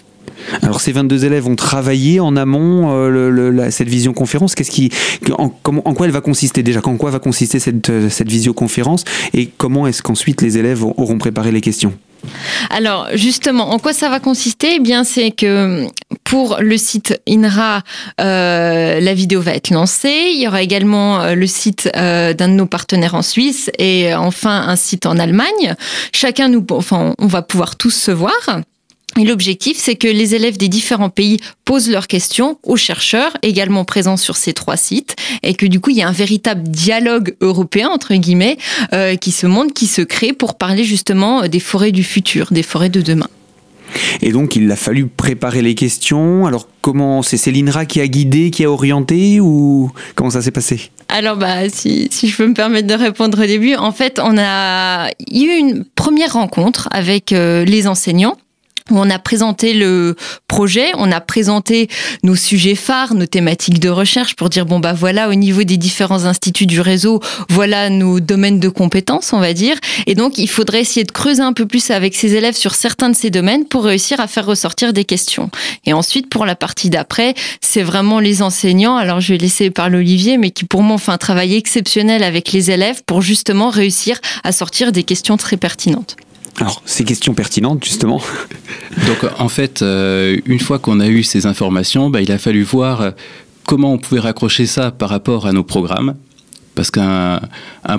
Alors 0.63 0.81
ces 0.81 0.93
22 0.93 1.25
élèves 1.25 1.47
ont 1.47 1.57
travaillé 1.57 2.21
en 2.21 2.37
amont 2.37 2.91
cette 3.71 3.89
visioconférence. 3.89 4.55
Qu'est-ce 4.55 4.71
qui, 4.71 4.91
en, 5.37 5.51
quoi 5.51 6.07
elle 6.07 6.13
va 6.13 6.21
consister 6.21 6.63
déjà? 6.63 6.81
En 6.85 6.97
quoi 6.97 7.11
va 7.11 7.19
consister 7.19 7.59
cette, 7.59 8.09
cette 8.09 8.29
visioconférence? 8.29 9.05
Et 9.35 9.51
comment 9.57 9.87
est-ce 9.87 10.03
qu'ensuite 10.03 10.41
les 10.43 10.59
élèves 10.59 10.85
auront 10.85 11.19
préparé 11.19 11.53
les 11.53 11.61
questions? 11.61 11.93
Alors 12.71 13.09
justement, 13.15 13.71
en 13.71 13.79
quoi 13.79 13.93
ça 13.93 14.09
va 14.09 14.21
consister? 14.21 14.77
Eh 14.77 14.81
bien, 14.81 15.05
c'est 15.05 15.31
que 15.31 15.87
pour 16.25 16.59
le 16.61 16.77
site 16.77 17.21
INRA, 17.29 17.83
euh, 18.21 19.01
la 19.01 19.15
vidéo 19.15 19.41
va 19.41 19.55
être 19.55 19.71
lancée. 19.71 20.31
Il 20.33 20.41
y 20.41 20.49
aura 20.49 20.63
également 20.63 21.21
euh, 21.21 21.35
le 21.35 21.47
site 21.47 21.91
euh, 21.97 22.33
d'un 22.33 22.49
de 22.49 22.55
nos 22.55 22.67
partenaires 22.67 23.15
en 23.15 23.23
Suisse 23.23 23.71
et 23.79 24.15
enfin 24.15 24.69
un 24.69 24.77
site 24.77 25.07
en 25.07 25.19
Allemagne. 25.19 25.75
Chacun 26.13 26.49
nous, 26.49 26.65
enfin, 26.71 27.15
on 27.19 27.27
va 27.27 27.43
pouvoir 27.43 27.77
tous 27.77 27.91
se 27.91 28.11
voir. 28.11 28.33
Et 29.19 29.25
l'objectif, 29.25 29.77
c'est 29.77 29.95
que 29.95 30.09
les 30.09 30.35
élèves 30.35 30.57
des 30.57 30.69
différents 30.69 31.11
pays 31.11 31.39
posent 31.65 31.91
leurs 31.91 32.07
questions 32.07 32.59
aux 32.63 32.77
chercheurs 32.77 33.37
également 33.43 33.85
présents 33.85 34.17
sur 34.17 34.37
ces 34.37 34.55
trois 34.55 34.79
sites 34.79 35.17
et 35.43 35.55
que 35.55 35.67
du 35.67 35.81
coup, 35.81 35.91
il 35.91 35.99
y 35.99 36.03
a 36.03 36.09
un 36.09 36.13
véritable 36.13 36.63
dialogue 36.63 37.37
européen, 37.41 37.91
entre 37.91 38.15
guillemets, 38.15 38.57
euh, 38.95 39.17
qui 39.17 39.31
se 39.31 39.47
monte, 39.47 39.75
qui 39.75 39.87
se 39.87 40.01
crée 40.01 40.33
pour 40.33 40.57
parler 40.57 40.85
justement 40.85 41.47
des 41.47 41.61
forêts 41.61 41.93
du 41.93 42.05
futur, 42.05 42.49
des 42.53 42.63
forêts 42.63 42.89
de 42.89 43.03
demain. 43.03 43.29
Et 44.23 44.33
donc, 44.33 44.57
il 44.57 44.71
a 44.71 44.77
fallu 44.77 45.07
préparer 45.07 45.61
les 45.61 45.75
questions. 45.75 46.47
Alors, 46.47 46.69
comment 46.81 47.23
c'est 47.23 47.37
Célinra 47.37 47.85
qui 47.85 48.01
a 48.01 48.09
guidé, 48.09 48.51
qui 48.51 48.65
a 48.65 48.71
orienté 48.71 49.41
ou 49.41 49.91
comment 50.15 50.31
ça 50.31 50.41
s'est 50.41 50.51
passé? 50.51 50.91
Alors, 51.09 51.37
bah, 51.37 51.69
si, 51.69 52.09
si, 52.11 52.29
je 52.29 52.37
peux 52.37 52.47
me 52.47 52.55
permettre 52.55 52.87
de 52.87 52.95
répondre 52.95 53.43
au 53.43 53.47
début, 53.47 53.75
en 53.75 53.93
fait, 53.93 54.19
on 54.23 54.39
a 54.39 55.11
eu 55.31 55.49
une 55.59 55.85
première 55.85 56.33
rencontre 56.33 56.89
avec 56.91 57.33
euh, 57.33 57.67
les 57.67 57.87
enseignants 57.87 58.39
on 58.91 59.09
a 59.11 59.19
présenté 59.19 59.75
le 59.75 60.17
projet, 60.49 60.91
on 60.97 61.11
a 61.13 61.21
présenté 61.21 61.89
nos 62.23 62.37
sujets 62.37 62.75
phares, 62.75 63.15
nos 63.15 63.27
thématiques 63.27 63.81
de 63.81 63.89
recherche 63.89 64.37
pour 64.37 64.49
dire 64.49 64.67
bon 64.67 64.81
bah 64.81 64.93
voilà 64.93 65.29
au 65.29 65.35
niveau 65.35 65.63
des 65.65 65.77
différents 65.77 66.25
instituts 66.25 66.67
du 66.67 66.81
réseau, 66.81 67.21
voilà 67.49 67.91
nos 67.91 68.21
domaines 68.21 68.61
de 68.61 68.69
compétences, 68.69 69.33
on 69.33 69.41
va 69.41 69.53
dire. 69.53 69.77
Et 70.07 70.15
donc 70.15 70.39
il 70.39 70.49
faudrait 70.49 70.81
essayer 70.81 71.05
de 71.05 71.13
creuser 71.13 71.43
un 71.43 71.53
peu 71.53 71.67
plus 71.67 71.91
avec 71.91 72.15
ces 72.15 72.35
élèves 72.35 72.57
sur 72.57 72.75
certains 72.75 73.11
de 73.11 73.17
ces 73.17 73.31
domaines 73.31 73.67
pour 73.67 73.85
réussir 73.85 74.21
à 74.21 74.27
faire 74.27 74.47
ressortir 74.47 74.93
des 74.93 75.05
questions. 75.05 75.51
Et 75.85 75.93
ensuite 75.93 76.29
pour 76.29 76.47
la 76.47 76.57
partie 76.57 76.91
d'après, 76.91 77.35
c'est 77.61 77.83
vraiment 77.83 78.21
les 78.21 78.43
enseignants. 78.43 78.97
Alors 78.97 79.21
je 79.21 79.33
vais 79.33 79.39
laisser 79.39 79.71
parler 79.71 79.99
Olivier, 79.99 80.39
mais 80.39 80.51
qui 80.51 80.65
pour 80.65 80.83
moi 80.83 80.97
ont 80.97 80.99
fait 80.99 81.13
un 81.13 81.19
travail 81.19 81.55
exceptionnel 81.55 82.23
avec 82.23 82.53
les 82.53 82.71
élèves 82.71 83.03
pour 83.07 83.23
justement 83.23 83.71
réussir 83.71 84.19
à 84.45 84.53
sortir 84.53 84.93
des 84.93 85.03
questions 85.03 85.37
très 85.37 85.57
pertinentes. 85.57 86.17
Alors, 86.59 86.83
ces 86.85 87.05
questions 87.05 87.35
pertinentes, 87.35 87.85
justement. 87.85 88.21
Donc, 89.07 89.31
en 89.39 89.49
fait, 89.49 89.83
euh, 89.83 90.37
une 90.47 90.61
fois 90.61 90.79
qu'on 90.79 91.01
a 91.01 91.09
eu 91.09 91.23
ces 91.23 91.47
informations, 91.47 92.11
bah, 92.11 92.21
il 92.21 92.31
a 92.31 92.39
fallu 92.39 92.63
voir 92.63 93.01
euh, 93.01 93.11
comment 93.67 93.93
on 93.93 93.99
pouvait 93.99 94.21
raccrocher 94.21 94.67
ça 94.67 94.91
par 94.91 95.09
rapport 95.09 95.47
à 95.47 95.53
nos 95.53 95.65
programmes. 95.65 96.15
Parce 96.75 96.91
qu'un 96.91 97.41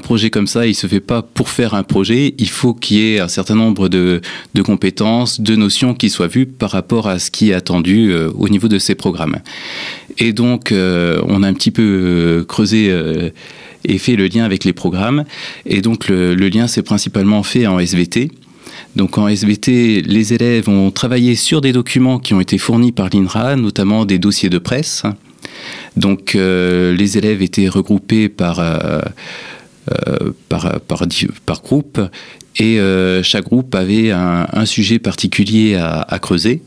projet 0.02 0.32
comme 0.32 0.48
ça, 0.48 0.66
il 0.66 0.70
ne 0.70 0.76
se 0.76 0.88
fait 0.88 1.00
pas 1.00 1.22
pour 1.22 1.50
faire 1.50 1.76
un 1.76 1.84
projet. 1.84 2.34
Il 2.40 2.50
faut 2.50 2.74
qu'il 2.74 2.98
y 2.98 3.14
ait 3.14 3.20
un 3.20 3.28
certain 3.28 3.54
nombre 3.54 3.88
de, 3.88 4.20
compétences, 4.66 5.40
de 5.42 5.56
notions 5.56 5.94
qui 5.94 6.10
soient 6.10 6.28
vues 6.28 6.48
par 6.48 6.72
rapport 6.72 7.08
à 7.08 7.20
ce 7.20 7.30
qui 7.30 7.52
est 7.52 7.54
attendu 7.54 8.12
euh, 8.12 8.32
au 8.36 8.50
niveau 8.50 8.68
de 8.68 8.80
ces 8.80 8.96
programmes. 8.96 9.38
Et 10.18 10.34
donc, 10.34 10.72
on 10.72 11.44
a 11.44 11.48
un 11.48 11.54
petit 11.54 11.72
peu 11.72 12.46
creusé 12.48 12.92
et 13.86 13.98
fait 13.98 14.16
le 14.16 14.28
lien 14.28 14.44
avec 14.44 14.64
les 14.64 14.74
programmes. 14.74 15.24
Et 15.66 15.82
donc, 15.82 16.08
le 16.08 16.36
lien 16.36 16.68
s'est 16.68 16.84
principalement 16.84 17.42
fait 17.42 17.66
en 17.66 17.80
SVT. 17.80 18.30
Donc 18.96 19.18
en 19.18 19.28
SVT, 19.28 20.02
les 20.02 20.34
élèves 20.34 20.70
ont 20.70 20.92
travaillé 20.92 21.36
sur 21.36 21.62
des 21.62 21.72
documents 21.72 22.20
qui 22.20 22.34
ont 22.34 22.42
été 22.42 22.58
fournis 22.58 22.92
par 22.92 23.10
l'INRA, 23.12 23.56
notamment 23.56 24.06
des 24.06 24.20
dossiers 24.20 24.50
de 24.50 24.60
presse. 24.60 25.04
Donc 25.98 26.36
euh, 26.36 26.96
les 26.96 27.18
élèves 27.18 27.42
étaient 27.42 27.70
regroupés 27.70 28.30
par, 28.30 28.60
euh, 28.60 29.00
euh, 29.92 30.32
par, 30.50 30.80
par, 30.82 31.08
groupe 31.62 32.00
et 32.60 32.80
chaque 33.24 33.46
groupe 33.46 33.74
avait 33.74 34.12
un, 34.12 34.66
sujet 34.66 35.00
particulier 35.00 35.76
à, 35.76 36.20
creuser. 36.22 36.62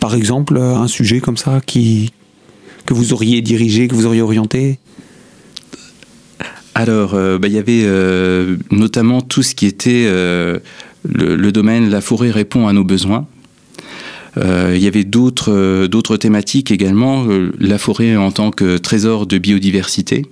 Par 0.00 0.16
exemple, 0.16 0.58
un 0.58 0.88
sujet 0.88 1.20
comme 1.20 1.36
ça 1.36 1.60
qui, 1.64 2.12
que 2.84 2.94
vous 2.94 3.12
auriez 3.12 3.42
dirigé, 3.42 3.86
que 3.86 3.94
vous 3.94 4.06
auriez 4.06 4.22
orienté? 4.22 4.80
Alors, 6.74 7.12
bah, 7.12 7.46
il 7.46 7.52
y 7.52 7.58
avait 7.58 7.86
notamment 8.72 9.20
tout 9.20 9.44
ce 9.44 9.54
qui 9.54 9.66
était 9.66 10.10
le, 11.04 11.52
domaine 11.52 11.90
La 11.90 12.00
forêt 12.00 12.30
répond 12.30 12.66
à 12.66 12.72
nos 12.72 12.84
besoins. 12.84 13.26
Euh, 14.38 14.72
il 14.74 14.82
y 14.82 14.86
avait 14.86 15.04
d'autres 15.04 15.52
euh, 15.52 15.88
d'autres 15.88 16.16
thématiques 16.16 16.70
également, 16.70 17.26
euh, 17.26 17.52
la 17.60 17.76
forêt 17.76 18.16
en 18.16 18.30
tant 18.30 18.50
que 18.50 18.78
trésor 18.78 19.26
de 19.26 19.36
biodiversité. 19.36 20.24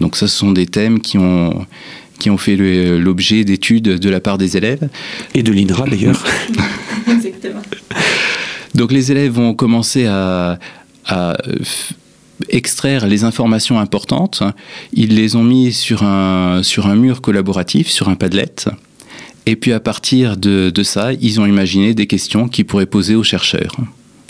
Donc 0.00 0.16
ça, 0.16 0.28
ce 0.28 0.36
sont 0.36 0.52
des 0.52 0.66
thèmes 0.66 1.00
qui 1.00 1.16
ont, 1.16 1.66
qui 2.18 2.28
ont 2.28 2.36
fait 2.36 2.56
l'objet 2.56 3.44
d'études 3.44 3.84
de 3.98 4.10
la 4.10 4.20
part 4.20 4.36
des 4.36 4.56
élèves. 4.56 4.88
Et 5.34 5.42
de 5.42 5.52
l'INRA 5.52 5.86
d'ailleurs. 5.86 6.22
Exactement. 7.08 7.62
Donc 8.74 8.92
les 8.92 9.12
élèves 9.12 9.32
vont 9.32 9.54
commencer 9.54 10.06
à, 10.06 10.58
à 11.06 11.36
extraire 12.48 13.06
les 13.06 13.24
informations 13.24 13.78
importantes. 13.78 14.42
Ils 14.92 15.14
les 15.14 15.36
ont 15.36 15.44
mis 15.44 15.72
sur 15.72 16.02
un, 16.02 16.62
sur 16.62 16.86
un 16.86 16.96
mur 16.96 17.20
collaboratif, 17.20 17.88
sur 17.88 18.08
un 18.08 18.14
Padlet. 18.14 18.66
Et 19.46 19.56
puis 19.56 19.72
à 19.72 19.80
partir 19.80 20.36
de, 20.36 20.72
ça, 20.82 21.12
ils 21.14 21.40
ont 21.40 21.46
imaginé 21.46 21.94
des 21.94 22.06
questions 22.06 22.48
qu'ils 22.48 22.64
pourraient 22.64 22.86
poser 22.86 23.14
aux 23.14 23.24
chercheurs. 23.24 23.76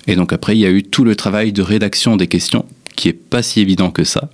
Et 0.06 0.16
donc 0.16 0.32
après, 0.32 0.56
il 0.56 0.60
y 0.60 0.66
a 0.66 0.70
eu 0.70 0.82
tout 0.82 1.04
le 1.04 1.14
travail 1.14 1.52
de 1.52 1.62
rédaction 1.62 2.16
des 2.16 2.26
questions, 2.26 2.64
qui 2.96 3.08
est 3.08 3.12
pas 3.12 3.42
si 3.42 3.60
évident 3.60 3.90
que 3.90 4.04
ça. 4.04 4.30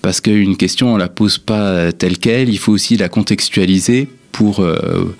Parce 0.00 0.20
qu'une 0.20 0.56
question, 0.56 0.94
on 0.94 0.96
la 0.96 1.08
pose 1.08 1.38
pas 1.38 1.92
telle 1.92 2.18
qu'elle, 2.18 2.48
il 2.48 2.58
faut 2.58 2.72
aussi 2.72 2.96
la 2.96 3.08
contextualiser 3.08 4.08
pour, 4.32 4.60
euh, 4.60 5.14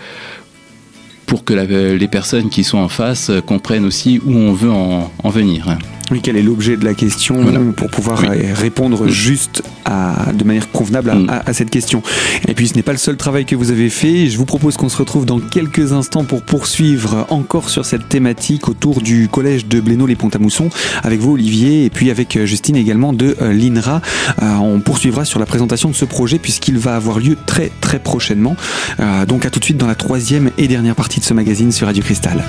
pour 1.26 1.44
que 1.44 1.52
les 1.52 2.08
personnes 2.08 2.48
qui 2.48 2.64
sont 2.64 2.78
en 2.78 2.88
face 2.88 3.30
comprennent 3.46 3.84
aussi 3.84 4.20
où 4.24 4.32
on 4.32 4.52
veut 4.52 4.70
en 4.70 5.30
venir. 5.30 5.76
Oui, 6.10 6.20
quel 6.22 6.36
est 6.36 6.42
l'objet 6.42 6.76
de 6.76 6.84
la 6.84 6.94
question 6.94 7.44
pour 7.76 7.90
pouvoir 7.90 8.24
répondre 8.54 9.08
juste 9.08 9.62
à, 9.84 10.32
de 10.32 10.44
manière 10.44 10.70
convenable 10.70 11.12
mm. 11.12 11.30
à, 11.46 11.52
cette 11.52 11.70
question. 11.70 12.02
Et 12.46 12.54
puis 12.54 12.68
ce 12.68 12.74
n'est 12.74 12.82
pas 12.82 12.92
le 12.92 12.98
seul 12.98 13.16
travail 13.16 13.44
que 13.44 13.56
vous 13.56 13.70
avez 13.70 13.90
fait. 13.90 14.28
Je 14.28 14.38
vous 14.38 14.44
propose 14.44 14.76
qu'on 14.76 14.88
se 14.88 14.96
retrouve 14.96 15.26
dans 15.26 15.40
quelques 15.40 15.92
instants 15.92 16.24
pour 16.24 16.42
poursuivre 16.42 17.26
encore 17.30 17.68
sur 17.68 17.84
cette 17.84 18.08
thématique 18.08 18.68
autour 18.68 19.00
du 19.00 19.28
collège 19.28 19.66
de 19.66 19.80
Blénaud-les-Pont-à-Mousson 19.80 20.70
avec 21.02 21.20
vous 21.20 21.32
Olivier 21.32 21.84
et 21.84 21.90
puis 21.90 22.10
avec 22.10 22.36
euh, 22.36 22.46
Justine 22.46 22.76
également 22.76 23.12
de 23.12 23.36
euh, 23.40 23.52
l'INRA. 23.52 24.00
Euh, 24.42 24.54
on 24.56 24.80
poursuivra 24.80 25.24
sur 25.24 25.40
la 25.40 25.46
présentation 25.46 25.88
de 25.90 25.94
ce 25.94 26.04
projet 26.04 26.38
puisqu'il 26.38 26.78
va 26.78 26.96
avoir 26.96 27.18
lieu 27.18 27.36
très 27.46 27.70
très 27.80 27.98
prochainement. 27.98 28.56
donc 29.26 29.46
à 29.46 29.50
tout 29.50 29.60
de 29.60 29.64
suite 29.64 29.76
dans 29.76 29.86
la 29.86 29.94
troisième 29.94 30.50
et 30.58 30.68
dernière 30.68 30.94
partie 30.94 31.20
de 31.20 31.24
ce 31.24 31.34
magazine 31.34 31.72
sur 31.72 31.86
Radio 31.86 32.02
Cristal. 32.02 32.42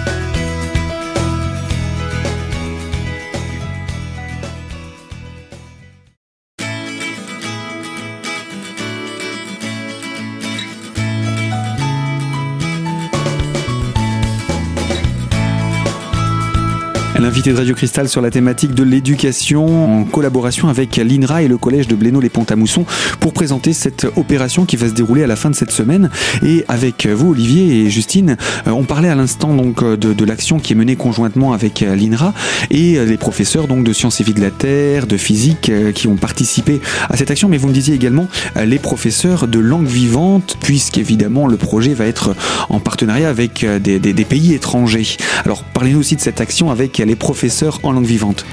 L'invité 17.19 17.51
de 17.51 17.57
Radio 17.57 17.75
Cristal 17.75 18.07
sur 18.07 18.21
la 18.21 18.31
thématique 18.31 18.73
de 18.73 18.81
l'éducation 18.81 19.99
en 19.99 20.03
collaboration 20.05 20.69
avec 20.69 20.95
l'INRA 20.95 21.41
et 21.41 21.49
le 21.49 21.57
collège 21.57 21.85
de 21.89 21.95
Blénaud-les-Pont-à-Mousson 21.95 22.85
pour 23.19 23.33
présenter 23.33 23.73
cette 23.73 24.07
opération 24.15 24.63
qui 24.63 24.77
va 24.77 24.87
se 24.87 24.93
dérouler 24.93 25.23
à 25.23 25.27
la 25.27 25.35
fin 25.35 25.49
de 25.49 25.55
cette 25.55 25.71
semaine. 25.71 26.09
Et 26.45 26.63
avec 26.69 27.07
vous, 27.07 27.31
Olivier 27.31 27.81
et 27.81 27.89
Justine, 27.89 28.37
euh, 28.67 28.71
on 28.71 28.85
parlait 28.85 29.09
à 29.09 29.15
l'instant 29.15 29.53
donc 29.53 29.83
de, 29.83 30.25
l'action 30.25 30.59
qui 30.59 30.71
est 30.71 30.75
menée 30.77 30.95
conjointement 30.95 31.51
avec 31.51 31.81
l'INRA 31.81 32.33
et 32.71 33.03
les 33.05 33.17
professeurs 33.17 33.67
donc 33.67 33.83
de 33.83 33.91
sciences 33.91 34.21
et 34.21 34.23
vie 34.23 34.33
de 34.33 34.41
la 34.41 34.51
Terre, 34.51 35.05
de 35.05 35.17
physique 35.17 35.69
euh, 35.69 35.91
qui 35.91 36.07
ont 36.07 36.15
participé 36.15 36.79
à 37.09 37.17
cette 37.17 37.31
action. 37.31 37.49
Mais 37.49 37.57
vous 37.57 37.67
me 37.67 37.73
disiez 37.73 37.95
également 37.95 38.29
euh, 38.55 38.63
les 38.63 38.79
professeurs 38.79 39.49
de 39.49 39.59
langue 39.59 39.87
vivante, 39.87 40.55
puisqu'évidemment 40.61 41.47
le 41.47 41.57
projet 41.57 41.93
va 41.93 42.05
être 42.05 42.33
en 42.69 42.79
partenariat 42.79 43.27
avec 43.27 43.65
des 43.65 44.25
pays 44.25 44.53
étrangers. 44.53 45.17
Alors 45.43 45.65
parlez-nous 45.65 45.99
aussi 45.99 46.15
de 46.15 46.21
cette 46.21 46.39
action 46.39 46.71
avec 46.71 47.08
les 47.09 47.17
professeurs 47.17 47.79
en 47.83 47.91
langue 47.91 48.05
vivante. 48.05 48.45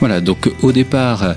Voilà, 0.00 0.20
donc 0.20 0.50
au 0.62 0.72
départ, 0.72 1.36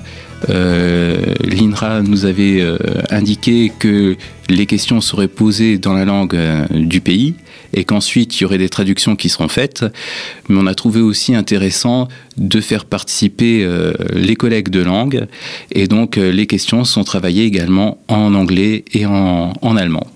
euh, 0.50 1.34
l'INRA 1.40 2.02
nous 2.02 2.26
avait 2.26 2.60
euh, 2.60 2.76
indiqué 3.10 3.72
que 3.78 4.16
les 4.48 4.66
questions 4.66 5.00
seraient 5.00 5.28
posées 5.28 5.78
dans 5.78 5.94
la 5.94 6.04
langue 6.04 6.34
euh, 6.34 6.66
du 6.70 7.00
pays 7.00 7.34
et 7.72 7.84
qu'ensuite 7.84 8.38
il 8.38 8.42
y 8.42 8.44
aurait 8.44 8.58
des 8.58 8.68
traductions 8.68 9.16
qui 9.16 9.28
seront 9.28 9.48
faites. 9.48 9.84
Mais 10.48 10.58
on 10.58 10.66
a 10.66 10.74
trouvé 10.74 11.00
aussi 11.00 11.34
intéressant 11.34 12.08
de 12.36 12.60
faire 12.60 12.84
participer 12.84 13.68
les 14.12 14.36
collègues 14.36 14.68
de 14.68 14.80
langue 14.80 15.26
et 15.72 15.88
donc 15.88 16.16
les 16.16 16.46
questions 16.46 16.84
sont 16.84 17.02
travaillées 17.02 17.44
également 17.44 17.98
en 18.06 18.34
anglais 18.34 18.84
et 18.92 19.06
en, 19.06 19.76
allemand. 19.76 20.06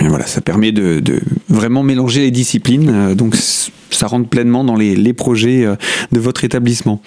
Et 0.00 0.08
voilà, 0.08 0.26
ça 0.26 0.40
permet 0.40 0.72
de, 0.72 1.00
de, 1.00 1.20
vraiment 1.48 1.82
mélanger 1.82 2.20
les 2.20 2.30
disciplines. 2.30 3.14
Donc 3.14 3.34
ça 3.90 4.06
rentre 4.06 4.28
pleinement 4.28 4.64
dans 4.64 4.76
les, 4.76 5.12
projets 5.12 5.64
euh, 5.64 5.76
de 6.12 6.20
votre 6.20 6.44
établissement. 6.44 7.00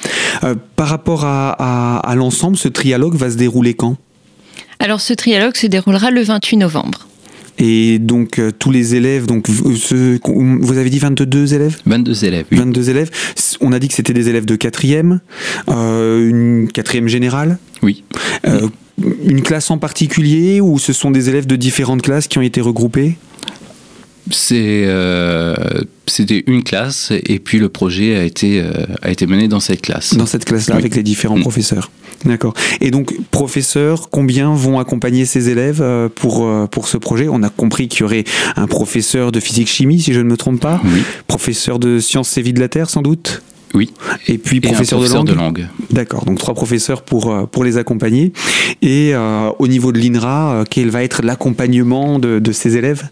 Euh, 0.43 0.55
par 0.75 0.87
rapport 0.87 1.25
à, 1.25 2.13
l'ensemble, 2.15 2.57
ce 2.57 2.67
trialogue 2.67 3.15
va 3.15 3.29
se 3.29 3.35
dérouler 3.35 3.73
quand? 3.73 3.97
Alors 4.79 5.01
ce 5.01 5.13
trialogue 5.13 5.55
se 5.55 5.67
déroulera 5.67 6.11
le 6.11 6.21
28 6.21 6.57
novembre. 6.57 7.07
Et 7.61 7.99
donc 7.99 8.41
tous 8.57 8.71
les 8.71 8.95
élèves, 8.95 9.25
donc 9.25 9.49
vous 9.49 10.77
avez 10.77 10.89
dit 10.89 10.99
22 10.99 11.53
élèves? 11.53 11.77
22 11.85 12.25
élèves. 12.25 12.45
Oui. 12.51 12.57
22 12.57 12.89
élèves. 12.89 13.09
On 13.59 13.73
a 13.73 13.79
dit 13.79 13.89
que 13.89 13.93
c'était 13.93 14.13
des 14.13 14.29
élèves 14.29 14.45
de 14.45 14.55
quatrième, 14.55 15.19
une 15.67 16.69
quatrième 16.73 17.09
générale? 17.09 17.57
Oui. 17.83 18.05
Une 19.23 19.41
classe 19.41 19.71
en 19.71 19.77
particulier 19.77 20.61
ou 20.61 20.79
ce 20.79 20.93
sont 20.93 21.11
des 21.11 21.29
élèves 21.29 21.47
de 21.47 21.55
différentes 21.55 22.01
classes 22.01 22.27
qui 22.27 22.37
ont 22.37 22.41
été 22.41 22.61
regroupés? 22.61 23.17
C'est 24.31 24.83
euh, 24.85 25.55
c'était 26.05 26.43
une 26.45 26.63
classe 26.63 27.11
et 27.11 27.39
puis 27.39 27.57
le 27.57 27.69
projet 27.69 28.15
a 28.15 28.23
été 28.23 28.61
euh, 28.61 28.71
a 29.01 29.09
été 29.09 29.25
mené 29.25 29.47
dans 29.47 29.59
cette 29.59 29.81
classe. 29.81 30.15
Dans 30.15 30.25
cette 30.27 30.45
classe-là 30.45 30.75
avec 30.75 30.95
les 30.95 31.03
différents 31.03 31.37
mm. 31.37 31.41
professeurs. 31.41 31.89
D'accord. 32.25 32.53
Et 32.81 32.91
donc 32.91 33.15
professeurs, 33.31 34.09
combien 34.09 34.53
vont 34.53 34.77
accompagner 34.77 35.25
ces 35.25 35.49
élèves 35.49 35.81
euh, 35.81 36.09
pour 36.13 36.47
pour 36.69 36.87
ce 36.87 36.97
projet? 36.97 37.27
On 37.27 37.41
a 37.41 37.49
compris 37.49 37.87
qu'il 37.87 38.01
y 38.01 38.03
aurait 38.03 38.25
un 38.55 38.67
professeur 38.67 39.31
de 39.31 39.39
physique 39.39 39.69
chimie 39.69 39.99
si 39.99 40.13
je 40.13 40.19
ne 40.19 40.29
me 40.29 40.37
trompe 40.37 40.59
pas. 40.59 40.81
Oui. 40.83 41.01
Professeur 41.25 41.79
de 41.79 41.99
sciences 41.99 42.37
et 42.37 42.41
vie 42.41 42.53
de 42.53 42.59
la 42.59 42.69
terre 42.69 42.89
sans 42.89 43.01
doute? 43.01 43.41
Oui. 43.73 43.91
Et 44.27 44.37
puis 44.37 44.59
professeur, 44.61 45.23
de 45.23 45.33
langue. 45.33 45.67
D'accord, 45.91 46.25
donc 46.25 46.39
trois 46.39 46.53
professeurs 46.53 47.03
pour, 47.03 47.31
euh, 47.31 47.45
pour 47.45 47.63
les 47.63 47.77
accompagner. 47.77 48.33
Et 48.81 49.11
euh, 49.13 49.49
au 49.59 49.67
niveau 49.67 49.91
de 49.91 49.99
l'INRA, 49.99 50.53
euh, 50.53 50.63
quel 50.69 50.89
va 50.89 51.03
être 51.03 51.21
l'accompagnement 51.23 52.19
de, 52.19 52.39
de, 52.39 52.51
ces 52.51 52.77
élèves? 52.77 53.09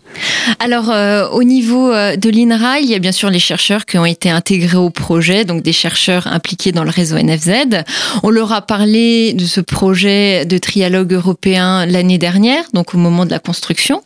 Alors 0.59 0.93
au 1.33 1.43
niveau 1.43 1.91
de 1.91 2.29
l'INRA, 2.29 2.79
il 2.79 2.89
y 2.89 2.95
a 2.95 2.99
bien 2.99 3.11
sûr 3.11 3.29
les 3.29 3.39
chercheurs 3.39 3.85
qui 3.85 3.97
ont 3.97 4.05
été 4.05 4.29
intégrés 4.29 4.77
au 4.77 4.89
projet, 4.89 5.43
donc 5.45 5.61
des 5.61 5.73
chercheurs 5.73 6.27
impliqués 6.27 6.71
dans 6.71 6.83
le 6.83 6.89
réseau 6.89 7.17
NFZ. 7.17 7.83
On 8.23 8.29
leur 8.29 8.53
a 8.53 8.61
parlé 8.61 9.33
de 9.33 9.45
ce 9.45 9.59
projet 9.59 10.45
de 10.45 10.57
trialogue 10.57 11.13
européen 11.13 11.85
l'année 11.85 12.17
dernière, 12.17 12.63
donc 12.73 12.95
au 12.95 12.97
moment 12.97 13.25
de 13.25 13.31
la 13.31 13.39
construction. 13.39 14.01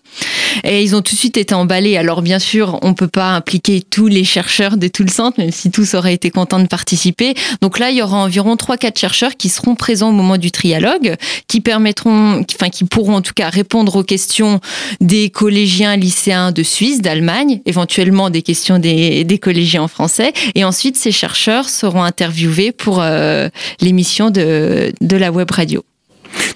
Et 0.63 0.83
ils 0.83 0.95
ont 0.95 1.01
tout 1.01 1.15
de 1.15 1.19
suite 1.19 1.37
été 1.37 1.53
emballés. 1.53 1.97
Alors 1.97 2.21
bien 2.21 2.39
sûr, 2.39 2.79
on 2.81 2.93
peut 2.93 3.07
pas 3.07 3.31
impliquer 3.31 3.81
tous 3.81 4.07
les 4.07 4.23
chercheurs 4.23 4.77
de 4.77 4.87
tout 4.87 5.03
le 5.03 5.09
centre, 5.09 5.39
même 5.39 5.51
si 5.51 5.71
tous 5.71 5.93
auraient 5.93 6.13
été 6.13 6.29
contents 6.29 6.59
de 6.59 6.67
participer. 6.67 7.33
Donc 7.61 7.79
là, 7.79 7.89
il 7.89 7.97
y 7.97 8.01
aura 8.01 8.17
environ 8.17 8.55
3-4 8.55 8.99
chercheurs 8.99 9.35
qui 9.37 9.49
seront 9.49 9.75
présents 9.75 10.09
au 10.09 10.13
moment 10.13 10.37
du 10.37 10.51
trialogue, 10.51 11.15
qui 11.47 11.61
permettront, 11.61 12.43
enfin 12.53 12.69
qui 12.69 12.83
pourront 12.85 13.15
en 13.15 13.21
tout 13.21 13.33
cas 13.33 13.49
répondre 13.49 13.95
aux 13.95 14.03
questions 14.03 14.59
des 14.99 15.29
collégiens 15.29 15.95
lycéens 15.95 16.51
de 16.51 16.63
Suisse, 16.63 17.01
d'Allemagne, 17.01 17.61
éventuellement 17.65 18.29
des 18.29 18.41
questions 18.41 18.79
des, 18.79 19.23
des 19.23 19.37
collégiens 19.37 19.83
en 19.83 19.87
français. 19.87 20.33
Et 20.55 20.63
ensuite, 20.63 20.97
ces 20.97 21.11
chercheurs 21.11 21.69
seront 21.69 22.03
interviewés 22.03 22.71
pour 22.71 23.01
euh, 23.01 23.49
l'émission 23.79 24.29
de, 24.29 24.93
de 25.01 25.17
la 25.17 25.31
web 25.31 25.49
radio. 25.51 25.83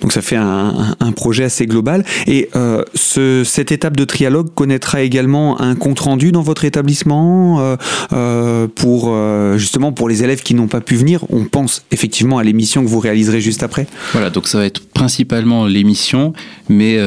Donc 0.02 0.12
ça 0.12 0.22
fait 0.22 0.36
un, 0.36 0.96
projet 1.16 1.46
assez 1.46 1.66
global. 1.66 2.04
Et 2.28 2.50
euh, 2.56 2.84
ce, 2.94 3.44
cette 3.46 3.72
étape 3.72 3.96
de 3.96 4.04
trialogue 4.04 4.54
connaîtra 4.54 5.02
également 5.02 5.62
un 5.62 5.76
compte 5.76 6.00
rendu 6.00 6.32
dans 6.32 6.42
votre 6.42 6.66
établissement 6.66 7.60
euh, 7.60 7.78
euh, 8.12 8.68
pour 8.68 9.16
justement 9.58 9.92
pour 9.94 10.10
les 10.10 10.24
élèves 10.24 10.42
qui 10.42 10.54
n'ont 10.54 10.68
pas 10.68 10.82
pu 10.82 10.96
venir. 10.96 11.24
On 11.30 11.46
pense 11.46 11.84
effectivement 11.92 12.38
à 12.38 12.44
l'émission 12.44 12.84
que 12.84 12.90
vous 12.90 13.00
réaliserez 13.00 13.42
juste 13.42 13.64
après. 13.64 13.88
Voilà, 14.12 14.30
donc 14.30 14.48
ça 14.48 14.58
va 14.58 14.66
être 14.66 14.86
principalement 14.88 15.66
l'émission, 15.66 16.34
mais 16.70 16.98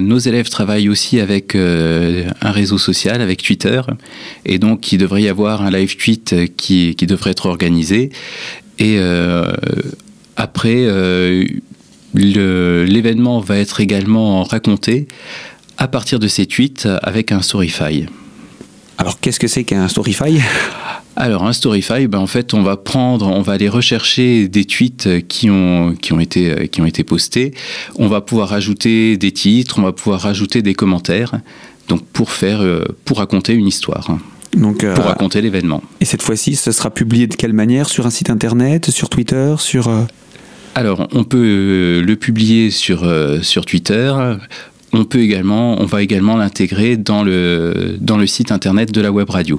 nos 0.00 0.18
élèves 0.18 0.48
travaillent 0.48 0.88
aussi 0.88 1.20
avec 1.20 1.54
un 1.54 2.50
réseau 2.50 2.78
social, 2.78 3.20
avec 3.20 3.42
Twitter, 3.42 3.80
et 4.44 4.58
donc 4.58 4.92
il 4.92 4.98
devrait 4.98 5.22
y 5.22 5.28
avoir 5.28 5.62
un 5.62 5.70
live 5.70 5.96
tweet 5.96 6.34
qui 6.56 6.94
devrait 6.94 7.30
être 7.30 7.46
organisé. 7.46 8.10
Et 8.78 8.98
après, 10.36 10.86
l'événement 12.18 13.40
va 13.40 13.58
être 13.58 13.80
également 13.80 14.42
raconté 14.42 15.08
à 15.76 15.88
partir 15.88 16.18
de 16.18 16.28
ces 16.28 16.46
tweets 16.46 16.88
avec 17.02 17.32
un 17.32 17.40
Storyfy. 17.40 18.06
Alors 18.98 19.20
qu'est-ce 19.20 19.38
que 19.38 19.46
c'est 19.46 19.64
qu'un 19.64 19.88
Storyfy 19.88 20.40
alors 21.20 21.44
un 21.44 21.52
Storyfy, 21.52 22.06
ben, 22.06 22.20
en 22.20 22.28
fait, 22.28 22.54
on 22.54 22.62
va 22.62 22.76
prendre, 22.76 23.26
on 23.26 23.42
va 23.42 23.54
aller 23.54 23.68
rechercher 23.68 24.46
des 24.46 24.64
tweets 24.64 25.26
qui 25.26 25.50
ont, 25.50 25.96
qui 26.00 26.12
ont, 26.12 26.20
été, 26.20 26.68
qui 26.68 26.80
ont 26.80 26.86
été 26.86 27.02
postés. 27.02 27.54
On 27.96 28.06
va 28.06 28.20
pouvoir 28.20 28.52
ajouter 28.52 29.16
des 29.16 29.32
titres, 29.32 29.80
on 29.80 29.82
va 29.82 29.90
pouvoir 29.90 30.20
rajouter 30.20 30.62
des 30.62 30.74
commentaires, 30.74 31.40
donc 31.88 32.04
pour 32.04 32.30
faire, 32.30 32.60
euh, 32.62 32.84
pour 33.04 33.18
raconter 33.18 33.54
une 33.54 33.66
histoire. 33.66 34.16
Donc, 34.56 34.78
pour 34.78 35.04
euh, 35.04 35.08
raconter 35.08 35.42
l'événement. 35.42 35.82
Et 36.00 36.04
cette 36.04 36.22
fois-ci, 36.22 36.54
ce 36.54 36.70
sera 36.70 36.90
publié 36.90 37.26
de 37.26 37.34
quelle 37.34 37.52
manière? 37.52 37.88
Sur 37.88 38.06
un 38.06 38.10
site 38.10 38.30
internet, 38.30 38.90
sur 38.90 39.08
Twitter, 39.08 39.56
sur 39.58 39.88
euh, 39.88 40.04
alors, 40.78 41.08
on 41.12 41.24
peut 41.24 41.42
euh, 41.42 42.02
le 42.02 42.14
publier 42.14 42.70
sur, 42.70 43.02
euh, 43.02 43.42
sur 43.42 43.66
Twitter. 43.66 44.14
On, 44.92 45.04
peut 45.04 45.18
également, 45.18 45.76
on 45.80 45.86
va 45.86 46.02
également 46.02 46.36
l'intégrer 46.36 46.96
dans 46.96 47.24
le, 47.24 47.96
dans 48.00 48.16
le 48.16 48.28
site 48.28 48.52
internet 48.52 48.92
de 48.92 49.00
la 49.00 49.10
web 49.10 49.28
radio. 49.28 49.58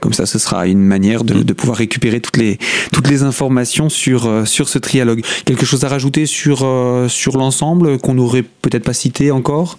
comme 0.00 0.14
ça, 0.14 0.24
ce 0.24 0.38
sera 0.38 0.66
une 0.66 0.82
manière 0.82 1.22
de, 1.22 1.42
de, 1.42 1.52
pouvoir 1.52 1.76
récupérer 1.76 2.22
toutes 2.22 2.38
les, 2.38 2.56
toutes 2.94 3.10
les 3.10 3.24
informations 3.24 3.90
sur, 3.90 4.24
euh, 4.24 4.46
sur 4.46 4.70
ce 4.70 4.78
trialogue. 4.78 5.22
Quelque 5.44 5.66
chose 5.66 5.84
à 5.84 5.88
rajouter 5.88 6.24
sur, 6.24 6.66
sur 7.10 7.36
l'ensemble 7.36 7.98
qu'on 7.98 8.14
n'aurait 8.14 8.42
peut-être 8.62 8.84
pas 8.84 8.94
cité 8.94 9.30
encore? 9.30 9.78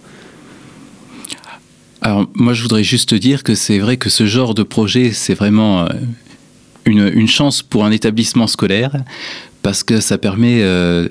Alors, 2.00 2.28
moi, 2.34 2.52
je 2.52 2.62
voudrais 2.62 2.84
juste 2.84 3.12
dire 3.12 3.42
que 3.42 3.56
c'est 3.56 3.80
vrai 3.80 3.96
que 3.96 4.08
ce 4.08 4.24
genre 4.24 4.54
de 4.54 4.62
projet, 4.62 5.10
c'est 5.10 5.34
vraiment 5.34 5.88
une, 6.84 7.10
une, 7.12 7.28
chance 7.28 7.60
pour 7.60 7.84
un 7.84 7.90
établissement 7.90 8.46
scolaire 8.46 9.02
parce 9.62 9.82
que 9.82 10.00
ça 10.00 10.18
permet 10.18 10.62
euh, 10.62 11.08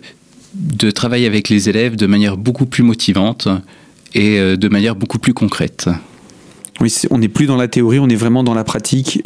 de 0.53 0.91
travailler 0.91 1.27
avec 1.27 1.49
les 1.49 1.69
élèves 1.69 1.95
de 1.95 2.05
manière 2.05 2.37
beaucoup 2.37 2.65
plus 2.65 2.83
motivante 2.83 3.47
et 4.13 4.39
euh, 4.39 4.57
de 4.57 4.67
manière 4.69 4.95
beaucoup 4.95 5.19
plus 5.19 5.33
concrète. 5.33 5.89
Oui, 6.81 6.93
on 7.11 7.17
n'est 7.17 7.27
plus 7.27 7.45
dans 7.45 7.57
la 7.57 7.67
théorie, 7.67 7.99
on 7.99 8.07
est 8.07 8.15
vraiment 8.15 8.43
dans 8.43 8.53
la 8.53 8.63
pratique 8.63 9.21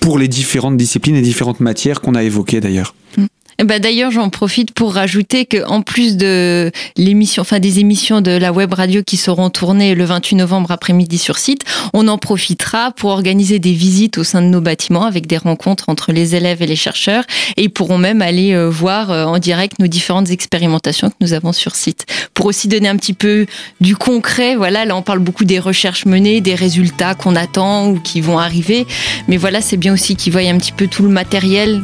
pour 0.00 0.18
les 0.18 0.28
différentes 0.28 0.76
disciplines 0.76 1.16
et 1.16 1.22
différentes 1.22 1.60
matières 1.60 2.00
qu'on 2.00 2.14
a 2.14 2.22
évoquées 2.22 2.60
d'ailleurs. 2.60 2.94
Mm. 3.16 3.26
Bah 3.64 3.78
D'ailleurs, 3.78 4.10
j'en 4.10 4.28
profite 4.28 4.72
pour 4.72 4.94
rajouter 4.94 5.46
que 5.46 5.64
en 5.66 5.80
plus 5.80 6.16
de 6.16 6.70
l'émission, 6.96 7.40
enfin 7.40 7.58
des 7.58 7.78
émissions 7.78 8.20
de 8.20 8.30
la 8.30 8.52
web 8.52 8.74
radio 8.74 9.02
qui 9.02 9.16
seront 9.16 9.48
tournées 9.48 9.94
le 9.94 10.04
28 10.04 10.36
novembre 10.36 10.72
après-midi 10.72 11.16
sur 11.16 11.38
site, 11.38 11.62
on 11.94 12.06
en 12.08 12.18
profitera 12.18 12.90
pour 12.90 13.10
organiser 13.10 13.58
des 13.58 13.72
visites 13.72 14.18
au 14.18 14.24
sein 14.24 14.42
de 14.42 14.48
nos 14.48 14.60
bâtiments 14.60 15.04
avec 15.04 15.26
des 15.26 15.38
rencontres 15.38 15.88
entre 15.88 16.12
les 16.12 16.34
élèves 16.34 16.60
et 16.60 16.66
les 16.66 16.76
chercheurs 16.76 17.24
et 17.56 17.64
ils 17.64 17.70
pourront 17.70 17.96
même 17.96 18.20
aller 18.20 18.52
euh, 18.52 18.68
voir 18.68 19.10
euh, 19.10 19.24
en 19.24 19.38
direct 19.38 19.78
nos 19.78 19.86
différentes 19.86 20.30
expérimentations 20.30 21.08
que 21.08 21.16
nous 21.20 21.32
avons 21.32 21.52
sur 21.52 21.76
site. 21.76 22.04
Pour 22.34 22.46
aussi 22.46 22.68
donner 22.68 22.88
un 22.88 22.96
petit 22.96 23.14
peu 23.14 23.46
du 23.80 23.96
concret, 23.96 24.56
voilà, 24.56 24.84
là 24.84 24.96
on 24.96 25.02
parle 25.02 25.20
beaucoup 25.20 25.44
des 25.44 25.58
recherches 25.58 26.04
menées, 26.04 26.42
des 26.42 26.54
résultats 26.54 27.14
qu'on 27.14 27.36
attend 27.36 27.88
ou 27.88 28.00
qui 28.00 28.20
vont 28.20 28.38
arriver, 28.38 28.86
mais 29.28 29.38
voilà, 29.38 29.62
c'est 29.62 29.78
bien 29.78 29.94
aussi 29.94 30.14
qu'ils 30.14 30.32
voient 30.32 30.42
un 30.42 30.58
petit 30.58 30.72
peu 30.72 30.88
tout 30.88 31.04
le 31.04 31.08
matériel 31.08 31.82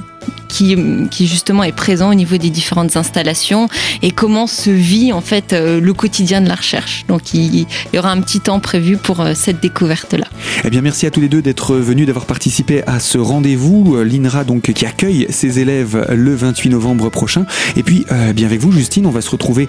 qui, 0.53 1.27
justement 1.27 1.65
est 1.65 1.73
présent 1.73 2.11
au 2.11 2.15
niveau 2.15 2.37
des 2.37 2.51
différentes 2.51 2.97
installations 2.97 3.69
et 4.03 4.11
comment 4.11 4.47
se 4.47 4.71
vit 4.71 5.13
en 5.13 5.21
fait 5.21 5.53
euh, 5.53 5.81
le 5.81 5.95
quotidien 5.95 6.41
de 6.41 6.49
la 6.49 6.55
recherche. 6.55 7.05
Donc 7.09 7.35
il, 7.35 7.67
y 7.93 7.99
aura 7.99 8.11
un 8.11 8.21
petit 8.21 8.41
temps 8.41 8.61
prévu 8.61 8.97
pour 8.97 9.21
euh, 9.21 9.33
cette 9.35 9.61
découverte-là. 9.61 10.27
Eh 10.65 10.71
bien 10.71 10.83
merci 10.83 11.07
à 11.07 11.11
tous 11.11 11.21
les 11.21 11.29
deux 11.29 11.43
d'être 11.43 11.77
venus, 11.77 12.07
d'avoir 12.07 12.27
participé 12.27 12.83
à 12.87 13.01
ce 13.01 13.19
rendez-vous. 13.19 13.97
Euh, 13.97 14.05
L'INRA 14.05 14.45
donc 14.45 14.73
qui 14.73 14.87
accueille 14.87 15.27
ses 15.31 15.59
élèves 15.59 16.07
le 16.11 16.35
28 16.35 16.71
novembre 16.71 17.09
prochain. 17.09 17.47
Et 17.77 17.83
puis 17.83 18.05
bien 18.35 18.47
avec 18.47 18.61
vous 18.61 18.73
Justine, 18.73 19.07
on 19.07 19.11
va 19.11 19.21
se 19.21 19.31
retrouver 19.31 19.69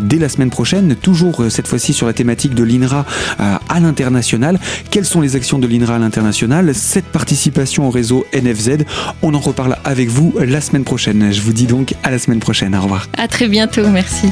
dès 0.00 0.18
la 0.18 0.28
semaine 0.28 0.50
prochaine, 0.50 0.94
toujours 0.96 1.44
cette 1.48 1.68
fois-ci 1.68 1.92
sur 1.92 2.06
la 2.06 2.12
thématique 2.12 2.54
de 2.54 2.62
l'INRA 2.62 3.04
à 3.38 3.80
l'international. 3.80 4.58
Quelles 4.90 5.04
sont 5.04 5.20
les 5.20 5.36
actions 5.36 5.58
de 5.58 5.66
l'INRA 5.66 5.96
à 5.96 5.98
l'international? 5.98 6.74
Cette 6.74 7.06
participation 7.06 7.88
au 7.88 7.90
réseau 7.90 8.24
NFZ, 8.32 8.84
on 9.22 9.34
en 9.34 9.40
reparle 9.40 9.76
avec 9.92 10.08
vous 10.08 10.34
la 10.40 10.60
semaine 10.60 10.84
prochaine. 10.84 11.32
Je 11.32 11.40
vous 11.42 11.52
dis 11.52 11.66
donc 11.66 11.94
à 12.02 12.10
la 12.10 12.18
semaine 12.18 12.40
prochaine. 12.40 12.74
Au 12.74 12.80
revoir. 12.80 13.08
À 13.16 13.28
très 13.28 13.46
bientôt. 13.46 13.86
Merci. 13.88 14.26